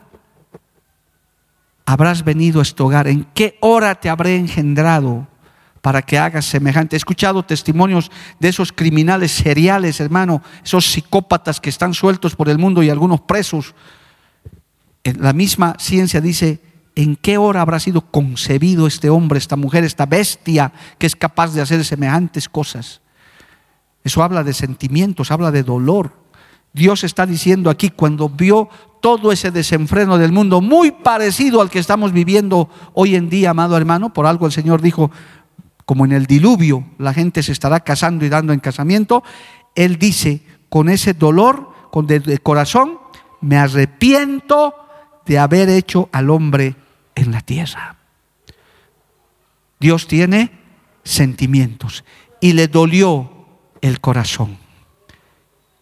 [1.84, 3.08] habrás venido a este hogar?
[3.08, 5.28] ¿En qué hora te habré engendrado
[5.82, 6.96] para que hagas semejante?
[6.96, 12.58] He escuchado testimonios de esos criminales seriales, hermano, esos psicópatas que están sueltos por el
[12.58, 13.76] mundo y algunos presos.
[15.04, 16.62] La misma ciencia dice,
[16.96, 21.54] ¿en qué hora habrá sido concebido este hombre, esta mujer, esta bestia que es capaz
[21.54, 23.02] de hacer semejantes cosas?
[24.04, 26.14] Eso habla de sentimientos, habla de dolor.
[26.74, 28.70] Dios está diciendo aquí, cuando vio
[29.02, 33.76] todo ese desenfreno del mundo, muy parecido al que estamos viviendo hoy en día, amado
[33.76, 34.14] hermano.
[34.14, 35.10] Por algo el Señor dijo,
[35.90, 39.24] como en el diluvio la gente se estará casando y dando en casamiento,
[39.74, 43.00] Él dice, con ese dolor, con de, corazón,
[43.42, 44.76] me arrepiento
[45.26, 46.76] de haber hecho al hombre
[47.16, 47.96] en la tierra.
[49.80, 50.52] Dios tiene
[51.04, 52.06] sentimientos
[52.40, 53.48] y le dolió
[53.82, 54.60] el corazón.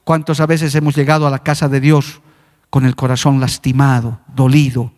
[0.06, 2.22] ¿Cuántos a veces hemos llegado a la casa de Dios
[2.70, 4.94] con el corazón lastimado, dolido.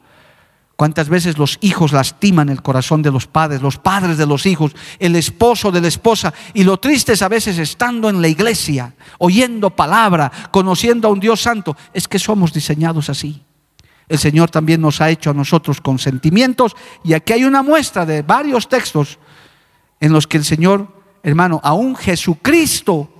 [0.79, 4.71] ¿Cuántas veces los hijos lastiman el corazón de los padres, los padres de los hijos,
[4.97, 6.33] el esposo de la esposa?
[6.53, 11.19] Y lo triste es a veces estando en la iglesia, oyendo palabra, conociendo a un
[11.19, 13.43] Dios santo, es que somos diseñados así.
[14.07, 18.05] El Señor también nos ha hecho a nosotros con sentimientos y aquí hay una muestra
[18.05, 19.19] de varios textos
[19.99, 20.87] en los que el Señor,
[21.23, 23.18] hermano, aún Jesucristo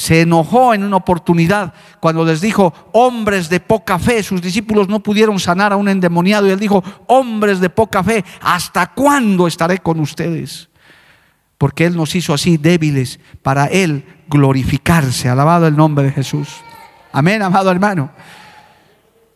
[0.00, 5.00] se enojó en una oportunidad cuando les dijo, hombres de poca fe, sus discípulos no
[5.00, 9.76] pudieron sanar a un endemoniado y él dijo, hombres de poca fe, ¿hasta cuándo estaré
[9.76, 10.70] con ustedes?
[11.58, 15.28] Porque Él nos hizo así débiles para Él glorificarse.
[15.28, 16.48] Alabado el nombre de Jesús.
[17.12, 18.10] Amén, amado hermano.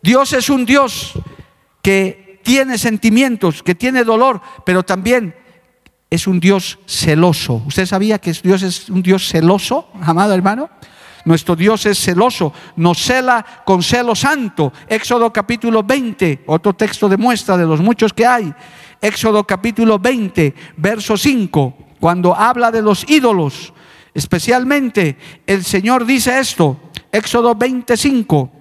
[0.01, 1.13] Dios es un Dios
[1.83, 5.35] que tiene sentimientos, que tiene dolor, pero también
[6.09, 7.63] es un Dios celoso.
[7.65, 10.69] ¿Usted sabía que Dios es un Dios celoso, amado hermano?
[11.25, 14.71] Nuestro Dios es celoso, nos cela con celo santo.
[14.87, 18.53] Éxodo capítulo 20, otro texto de muestra de los muchos que hay.
[19.01, 23.73] Éxodo capítulo 20, verso 5, cuando habla de los ídolos,
[24.13, 26.79] especialmente el Señor dice esto,
[27.11, 28.51] Éxodo 25,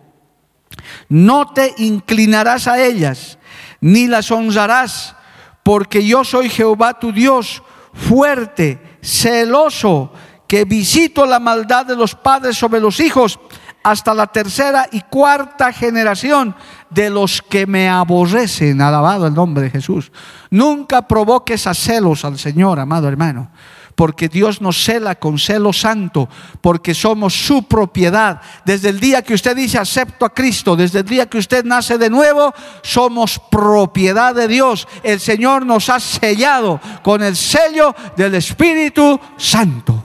[1.11, 3.39] no te inclinarás a ellas,
[3.81, 5.17] ni las honrarás
[5.65, 10.13] porque yo soy Jehová tu Dios, fuerte, celoso,
[10.47, 13.41] que visito la maldad de los padres sobre los hijos
[13.83, 16.55] hasta la tercera y cuarta generación
[16.91, 18.81] de los que me aborrecen.
[18.81, 20.13] Alabado el nombre de Jesús.
[20.51, 23.51] Nunca provoques a celos al Señor, amado hermano
[23.95, 26.29] porque Dios nos cela con celo santo,
[26.61, 28.41] porque somos su propiedad.
[28.65, 31.99] Desde el día que usted dice acepto a Cristo, desde el día que usted nace
[31.99, 34.89] de nuevo, somos propiedad de Dios.
[35.03, 40.05] El Señor nos ha sellado con el sello del Espíritu Santo.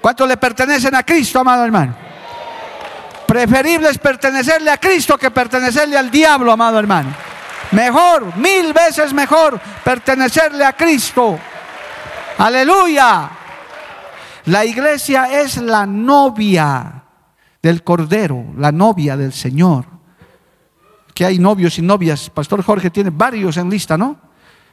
[0.00, 1.94] ¿Cuántos le pertenecen a Cristo, amado hermano?
[3.26, 7.14] Preferible es pertenecerle a Cristo que pertenecerle al diablo, amado hermano.
[7.70, 11.38] Mejor, mil veces mejor pertenecerle a Cristo.
[12.40, 13.30] Aleluya.
[14.46, 17.04] La iglesia es la novia
[17.62, 19.84] del Cordero, la novia del Señor.
[21.14, 22.30] Que hay novios y novias.
[22.30, 24.18] Pastor Jorge tiene varios en lista, ¿no?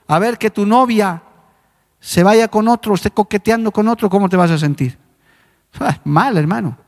[0.07, 1.21] A ver que tu novia
[1.99, 4.97] se vaya con otro, esté coqueteando con otro, ¿cómo te vas a sentir?
[6.03, 6.87] Mal, hermano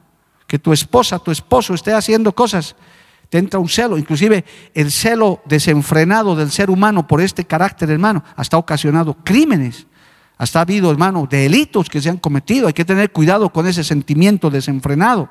[0.50, 2.76] que tu esposa, tu esposo esté haciendo cosas,
[3.30, 4.00] te entra un celo.
[4.00, 9.86] Inclusive el celo desenfrenado del ser humano por este carácter, hermano, hasta ocasionado crímenes.
[10.40, 12.68] Hasta ha habido, hermano, delitos que se han cometido.
[12.68, 15.30] Hay que tener cuidado con ese sentimiento desenfrenado.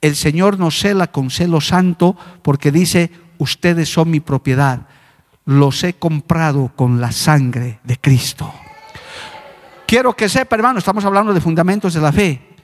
[0.00, 4.86] El Señor nos cela con celo santo porque dice, ustedes son mi propiedad.
[5.44, 8.52] Los he comprado con la sangre de Cristo.
[9.86, 12.55] Quiero que sepa, hermano, estamos hablando de fundamentos de la fe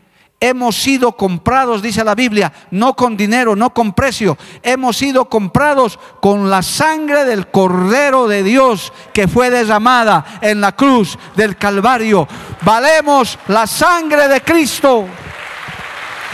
[0.42, 6.00] hemos sido comprados, dice la Biblia, no con dinero, no con precio, hemos sido comprados
[6.20, 12.26] con la sangre del Cordero de Dios que fue derramada en la cruz del Calvario.
[12.62, 15.06] Valemos la sangre de Cristo.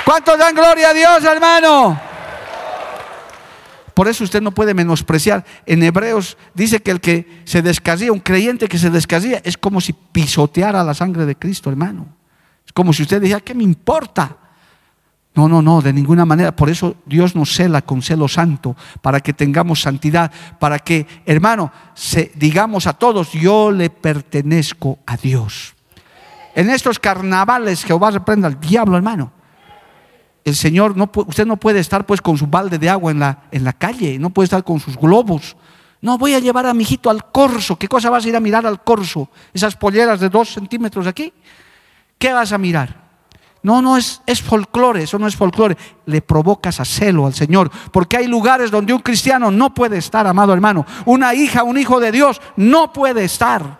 [0.07, 2.01] ¿Cuántos dan gloria a Dios, hermano?
[3.93, 5.45] Por eso usted no puede menospreciar.
[5.67, 9.83] En Hebreos dice que el que se descasía, un creyente que se descasía, es como
[9.83, 12.18] si pisoteara la sangre de Cristo, hermano.
[12.69, 14.37] Es como si usted dijera, ¿qué me importa?
[15.35, 16.55] No, no, no, de ninguna manera.
[16.55, 21.73] Por eso Dios nos cela con celo santo, para que tengamos santidad, para que, hermano,
[21.95, 25.75] se, digamos a todos, yo le pertenezco a Dios.
[26.55, 29.33] En estos carnavales Jehová reprenda al diablo, hermano.
[30.45, 33.45] El Señor, no, usted no puede estar pues con su balde de agua en la,
[33.51, 35.57] en la calle, no puede estar con sus globos.
[36.03, 37.77] No, voy a llevar a mi hijito al corso.
[37.77, 39.31] ¿Qué cosa vas a ir a mirar al corso?
[39.53, 41.33] Esas polleras de dos centímetros aquí.
[42.19, 43.09] ¿Qué vas a mirar?
[43.63, 45.77] No, no es, es folclore, eso no es folclore.
[46.07, 50.27] Le provocas a celo al Señor, porque hay lugares donde un cristiano no puede estar,
[50.27, 50.87] amado hermano.
[51.05, 53.79] Una hija, un hijo de Dios no puede estar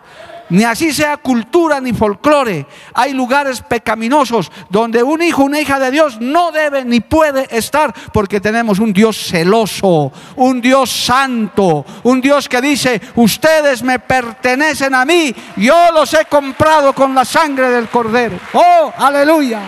[0.49, 2.65] ni así sea cultura ni folclore.
[2.93, 7.93] Hay lugares pecaminosos donde un hijo, una hija de Dios no debe ni puede estar
[8.11, 14.95] porque tenemos un Dios celoso, un Dios santo, un Dios que dice, ustedes me pertenecen
[14.95, 18.37] a mí, yo los he comprado con la sangre del cordero.
[18.53, 19.61] Oh, aleluya.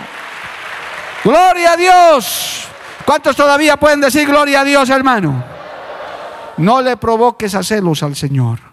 [1.24, 2.66] Gloria a Dios.
[3.04, 5.44] ¿Cuántos todavía pueden decir gloria a Dios, hermano?
[6.56, 8.71] No le provoques a celos al Señor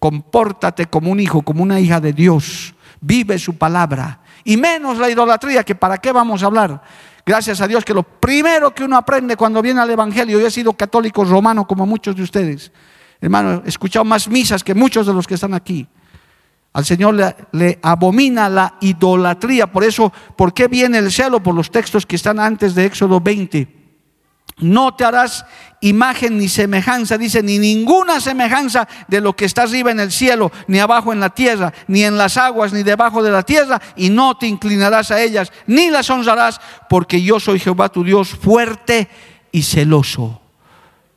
[0.00, 4.20] compórtate como un hijo, como una hija de Dios, vive su palabra.
[4.42, 6.82] Y menos la idolatría, que para qué vamos a hablar.
[7.24, 10.50] Gracias a Dios que lo primero que uno aprende cuando viene al Evangelio, yo he
[10.50, 12.72] sido católico romano como muchos de ustedes,
[13.20, 15.86] hermano, he escuchado más misas que muchos de los que están aquí.
[16.72, 17.14] Al Señor
[17.52, 19.66] le, abomina la idolatría.
[19.66, 21.42] Por eso, ¿por qué viene el cielo?
[21.42, 23.79] Por los textos que están antes de Éxodo 20.
[24.60, 25.44] No te harás
[25.80, 30.52] imagen ni semejanza, dice, ni ninguna semejanza de lo que está arriba en el cielo,
[30.66, 34.10] ni abajo en la tierra, ni en las aguas, ni debajo de la tierra, y
[34.10, 39.08] no te inclinarás a ellas, ni las honrarás, porque yo soy Jehová tu Dios fuerte
[39.52, 40.40] y celoso.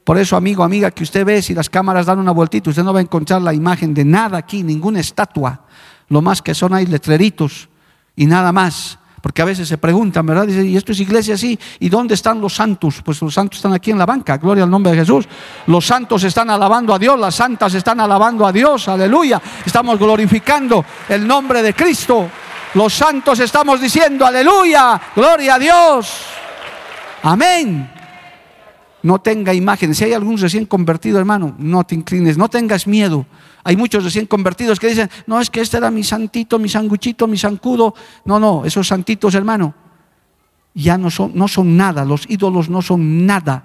[0.04, 2.94] Por eso, amigo, amiga, que usted ve, si las cámaras dan una vueltita, usted no
[2.94, 5.62] va a encontrar la imagen de nada aquí, ninguna estatua.
[6.10, 7.70] Lo más que son hay letreritos
[8.16, 9.00] y nada más.
[9.24, 10.46] Porque a veces se preguntan, ¿verdad?
[10.46, 11.58] Dice, ¿y esto es iglesia así?
[11.80, 13.02] ¿Y dónde están los santos?
[13.02, 15.26] Pues los santos están aquí en la banca, gloria al nombre de Jesús.
[15.66, 19.42] Los santos están alabando a Dios, las santas están alabando a Dios, aleluya.
[19.66, 22.30] Estamos glorificando el nombre de Cristo.
[22.74, 26.26] Los santos estamos diciendo, aleluya, gloria a Dios.
[27.22, 27.90] Amén.
[29.04, 30.00] No tenga imágenes.
[30.00, 33.26] Si hay algún recién convertido, hermano, no te inclines, no tengas miedo.
[33.64, 37.28] Hay muchos recién convertidos que dicen, no, es que este era mi santito, mi sanguchito,
[37.28, 37.94] mi zancudo.
[38.26, 39.74] No, no, esos santitos, hermano,
[40.74, 42.04] ya no son, no son nada.
[42.04, 43.64] Los ídolos no son nada.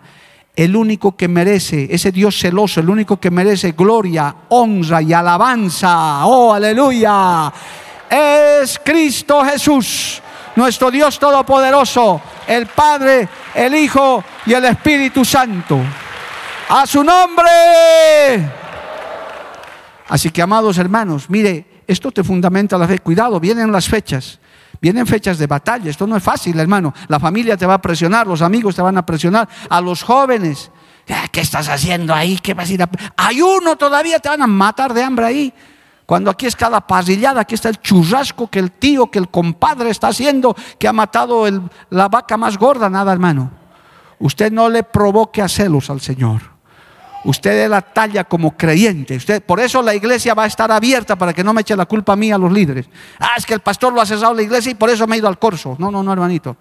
[0.55, 6.27] El único que merece, ese Dios celoso, el único que merece gloria, honra y alabanza,
[6.27, 7.53] oh, aleluya,
[8.11, 10.21] es Cristo Jesús,
[10.57, 15.79] nuestro Dios Todopoderoso, el Padre, el Hijo y el Espíritu Santo.
[16.71, 18.68] A su nombre.
[20.09, 22.99] Así que, amados hermanos, mire, esto te fundamenta la fe.
[22.99, 24.39] Cuidado, vienen las fechas.
[24.81, 25.91] Vienen fechas de batalla.
[25.91, 26.95] Esto no es fácil, hermano.
[27.09, 30.71] La familia te va a presionar, los amigos te van a presionar, a los jóvenes.
[31.33, 32.39] ¿Qué estás haciendo ahí?
[32.39, 32.91] ¿Qué vas a ir a...
[33.17, 35.55] Ayuno todavía, te van a matar de hambre ahí.
[36.05, 39.91] Cuando aquí está la pasillada, aquí está el churrasco que el tío, que el compadre
[39.91, 41.45] está haciendo, que ha matado
[41.91, 43.51] la vaca más gorda, nada hermano.
[44.19, 46.58] Usted no le provoque a celos al Señor.
[47.25, 49.17] Usted es la talla como creyente.
[49.17, 51.87] Usted, por eso la iglesia va a estar abierta para que no me eche la
[51.87, 52.87] culpa a mí a los líderes.
[53.19, 55.19] Ah, es que el pastor lo ha cesado la iglesia y por eso me ha
[55.19, 55.77] ido al corso.
[55.79, 56.57] No, no, no, hermanito.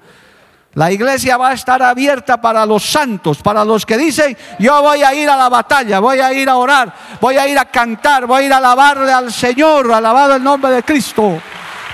[0.73, 5.01] La iglesia va a estar abierta para los santos, para los que dicen, yo voy
[5.01, 8.27] a ir a la batalla, voy a ir a orar, voy a ir a cantar,
[8.27, 11.41] voy a ir a alabarle al Señor, alabado el nombre de Cristo,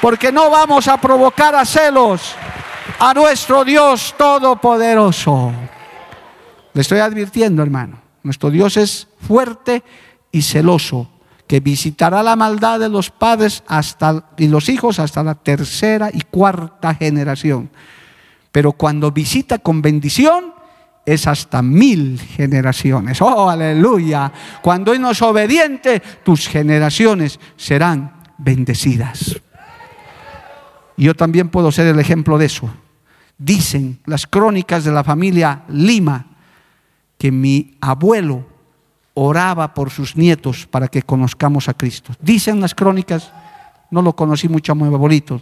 [0.01, 2.35] porque no vamos a provocar a celos
[2.99, 5.53] a nuestro Dios Todopoderoso.
[6.73, 9.83] Le estoy advirtiendo, hermano, nuestro Dios es fuerte
[10.31, 11.09] y celoso,
[11.47, 16.21] que visitará la maldad de los padres hasta, y los hijos hasta la tercera y
[16.21, 17.69] cuarta generación.
[18.51, 20.53] Pero cuando visita con bendición,
[21.05, 23.21] es hasta mil generaciones.
[23.21, 24.31] Oh, aleluya.
[24.61, 29.41] Cuando uno es obediente, tus generaciones serán bendecidas.
[30.95, 32.69] Yo también puedo ser el ejemplo de eso.
[33.37, 36.32] Dicen las crónicas de la familia Lima
[37.23, 38.43] que mi abuelo
[39.13, 42.11] oraba por sus nietos para que conozcamos a Cristo.
[42.19, 43.31] Dicen las crónicas,
[43.91, 45.41] no lo conocí mucho a mi abuelito,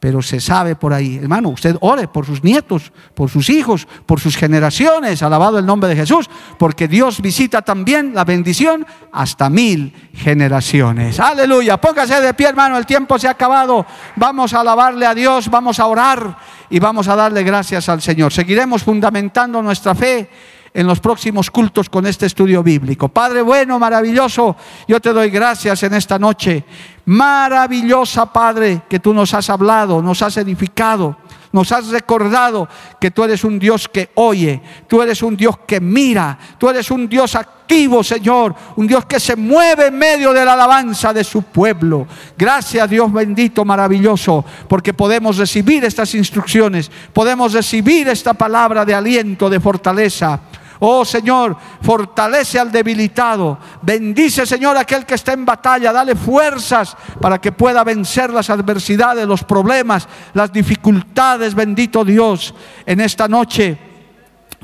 [0.00, 4.20] pero se sabe por ahí, hermano, usted ore por sus nietos, por sus hijos, por
[4.20, 9.92] sus generaciones, alabado el nombre de Jesús, porque Dios visita también la bendición hasta mil
[10.14, 11.20] generaciones.
[11.20, 13.84] Aleluya, póngase de pie, hermano, el tiempo se ha acabado.
[14.16, 16.38] Vamos a alabarle a Dios, vamos a orar
[16.70, 18.32] y vamos a darle gracias al Señor.
[18.32, 20.30] Seguiremos fundamentando nuestra fe
[20.74, 23.08] en los próximos cultos con este estudio bíblico.
[23.08, 24.56] Padre bueno, maravilloso,
[24.88, 26.64] yo te doy gracias en esta noche.
[27.04, 31.16] Maravillosa Padre, que tú nos has hablado, nos has edificado,
[31.52, 32.68] nos has recordado
[32.98, 36.90] que tú eres un Dios que oye, tú eres un Dios que mira, tú eres
[36.90, 41.24] un Dios activo, Señor, un Dios que se mueve en medio de la alabanza de
[41.24, 42.06] su pueblo.
[42.38, 49.50] Gracias, Dios bendito, maravilloso, porque podemos recibir estas instrucciones, podemos recibir esta palabra de aliento,
[49.50, 50.40] de fortaleza.
[50.84, 53.56] Oh Señor, fortalece al debilitado.
[53.82, 55.92] Bendice, Señor, aquel que está en batalla.
[55.92, 61.54] Dale fuerzas para que pueda vencer las adversidades, los problemas, las dificultades.
[61.54, 62.52] Bendito Dios,
[62.84, 63.91] en esta noche.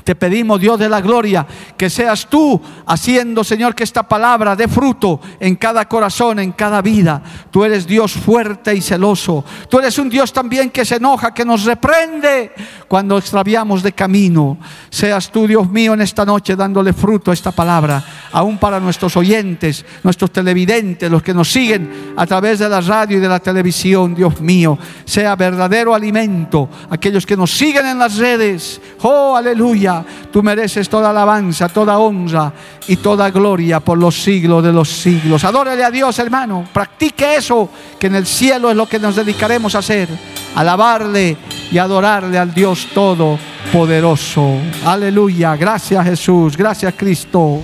[0.09, 1.45] Te pedimos, Dios de la gloria,
[1.77, 6.81] que seas tú haciendo, Señor, que esta palabra dé fruto en cada corazón, en cada
[6.81, 7.21] vida.
[7.51, 9.45] Tú eres Dios fuerte y celoso.
[9.69, 12.51] Tú eres un Dios también que se enoja, que nos reprende
[12.87, 14.57] cuando extraviamos de camino.
[14.89, 19.15] Seas tú, Dios mío, en esta noche dándole fruto a esta palabra, aún para nuestros
[19.15, 23.39] oyentes, nuestros televidentes, los que nos siguen a través de la radio y de la
[23.39, 24.75] televisión, Dios mío.
[25.05, 28.81] Sea verdadero alimento aquellos que nos siguen en las redes.
[29.03, 29.98] Oh, aleluya
[30.31, 32.51] Tú mereces toda alabanza, toda honra
[32.87, 35.43] y toda gloria por los siglos de los siglos.
[35.43, 36.65] Adórale a Dios, hermano.
[36.71, 37.69] Practique eso,
[37.99, 40.09] que en el cielo es lo que nos dedicaremos a hacer.
[40.55, 41.37] Alabarle
[41.71, 44.57] y adorarle al Dios Todopoderoso.
[44.85, 45.55] Aleluya.
[45.55, 46.57] Gracias Jesús.
[46.57, 47.61] Gracias Cristo.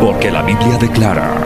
[0.00, 1.45] Porque la Biblia declara.